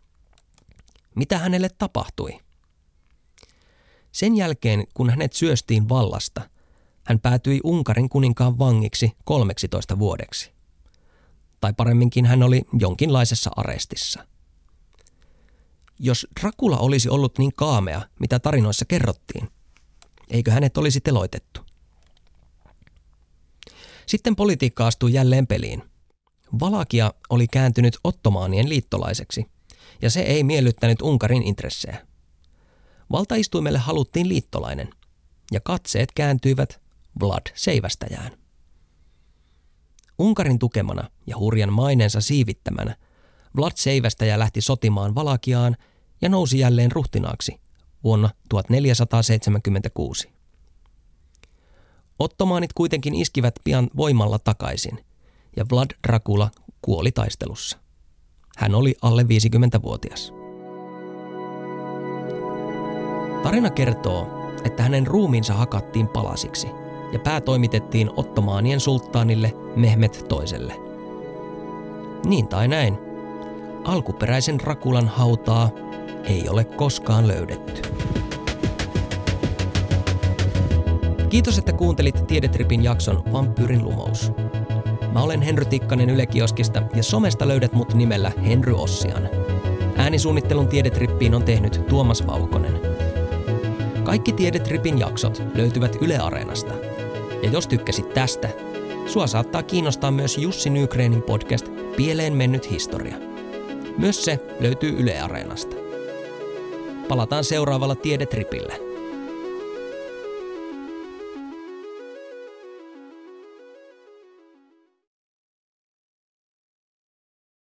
Mitä 1.14 1.38
hänelle 1.38 1.68
tapahtui? 1.78 2.40
Sen 4.12 4.36
jälkeen, 4.36 4.86
kun 4.94 5.10
hänet 5.10 5.32
syöstiin 5.32 5.88
vallasta, 5.88 6.50
hän 7.04 7.20
päätyi 7.20 7.60
Unkarin 7.64 8.08
kuninkaan 8.08 8.58
vangiksi 8.58 9.12
13 9.24 9.98
vuodeksi. 9.98 10.52
Tai 11.60 11.72
paremminkin 11.76 12.26
hän 12.26 12.42
oli 12.42 12.62
jonkinlaisessa 12.78 13.50
arestissa. 13.56 14.26
Jos 15.98 16.26
Dracula 16.40 16.78
olisi 16.78 17.08
ollut 17.08 17.38
niin 17.38 17.52
kaamea, 17.56 18.02
mitä 18.20 18.38
tarinoissa 18.38 18.84
kerrottiin, 18.84 19.48
eikö 20.30 20.50
hänet 20.50 20.76
olisi 20.76 21.00
teloitettu? 21.00 21.60
Sitten 24.06 24.36
politiikka 24.36 24.86
astui 24.86 25.12
jälleen 25.12 25.46
peliin. 25.46 25.82
Valakia 26.60 27.14
oli 27.30 27.46
kääntynyt 27.48 27.98
ottomaanien 28.04 28.68
liittolaiseksi, 28.68 29.46
ja 30.02 30.10
se 30.10 30.20
ei 30.20 30.44
miellyttänyt 30.44 31.02
Unkarin 31.02 31.42
intressejä. 31.42 32.06
Valtaistuimelle 33.12 33.78
haluttiin 33.78 34.28
liittolainen, 34.28 34.90
ja 35.52 35.60
katseet 35.60 36.12
kääntyivät 36.12 36.80
Vlad 37.20 37.46
seivästäjään. 37.54 38.32
Unkarin 40.18 40.58
tukemana 40.58 41.10
ja 41.26 41.38
hurjan 41.38 41.72
maineensa 41.72 42.20
siivittämänä 42.20 42.96
Vlad 43.56 43.72
seivästäjä 43.74 44.38
lähti 44.38 44.60
sotimaan 44.60 45.14
Valakiaan 45.14 45.76
ja 46.22 46.28
nousi 46.28 46.58
jälleen 46.58 46.92
ruhtinaaksi 46.92 47.60
vuonna 48.04 48.30
1476. 48.48 50.28
Ottomaanit 52.18 52.72
kuitenkin 52.72 53.14
iskivät 53.14 53.54
pian 53.64 53.90
voimalla 53.96 54.38
takaisin, 54.38 55.04
ja 55.56 55.64
Vlad 55.72 55.90
Dracula 56.06 56.50
kuoli 56.82 57.12
taistelussa. 57.12 57.81
Hän 58.56 58.74
oli 58.74 58.94
alle 59.02 59.22
50-vuotias. 59.22 60.34
Tarina 63.42 63.70
kertoo, 63.70 64.50
että 64.64 64.82
hänen 64.82 65.06
ruumiinsa 65.06 65.54
hakattiin 65.54 66.08
palasiksi 66.08 66.68
ja 67.12 67.18
pää 67.18 67.40
toimitettiin 67.40 68.10
ottomaanien 68.16 68.80
sulttaanille 68.80 69.52
Mehmet 69.76 70.24
toiselle. 70.28 70.74
Niin 72.26 72.48
tai 72.48 72.68
näin, 72.68 72.98
alkuperäisen 73.84 74.60
Rakulan 74.60 75.08
hautaa 75.08 75.70
ei 76.24 76.48
ole 76.48 76.64
koskaan 76.64 77.28
löydetty. 77.28 77.82
Kiitos, 81.28 81.58
että 81.58 81.72
kuuntelit 81.72 82.26
Tiedetripin 82.26 82.84
jakson 82.84 83.22
Vampyyrin 83.32 83.84
lumous. 83.84 84.32
Mä 85.12 85.22
olen 85.22 85.42
Henry 85.42 85.64
Tikkanen 85.64 86.10
Yle 86.10 86.26
Kioskista 86.26 86.82
ja 86.94 87.02
somesta 87.02 87.48
löydät 87.48 87.72
mut 87.72 87.94
nimellä 87.94 88.32
Henry 88.46 88.74
Ossian. 88.74 89.28
Äänisuunnittelun 89.96 90.68
Tiedetrippiin 90.68 91.34
on 91.34 91.42
tehnyt 91.42 91.80
Tuomas 91.88 92.26
Vaukonen. 92.26 92.80
Kaikki 94.04 94.32
Tiedetripin 94.32 94.98
jaksot 94.98 95.42
löytyvät 95.54 95.96
Yle 96.00 96.18
Areenasta. 96.18 96.74
Ja 97.42 97.50
jos 97.50 97.66
tykkäsit 97.68 98.14
tästä, 98.14 98.48
sua 99.06 99.26
saattaa 99.26 99.62
kiinnostaa 99.62 100.10
myös 100.10 100.38
Jussi 100.38 100.70
Nygreenin 100.70 101.22
podcast 101.22 101.66
Pieleen 101.96 102.36
mennyt 102.36 102.70
historia. 102.70 103.16
Myös 103.98 104.24
se 104.24 104.38
löytyy 104.60 104.90
Yle 104.98 105.20
Areenasta. 105.20 105.76
Palataan 107.08 107.44
seuraavalla 107.44 107.94
Tiedetripillä. 107.94 108.91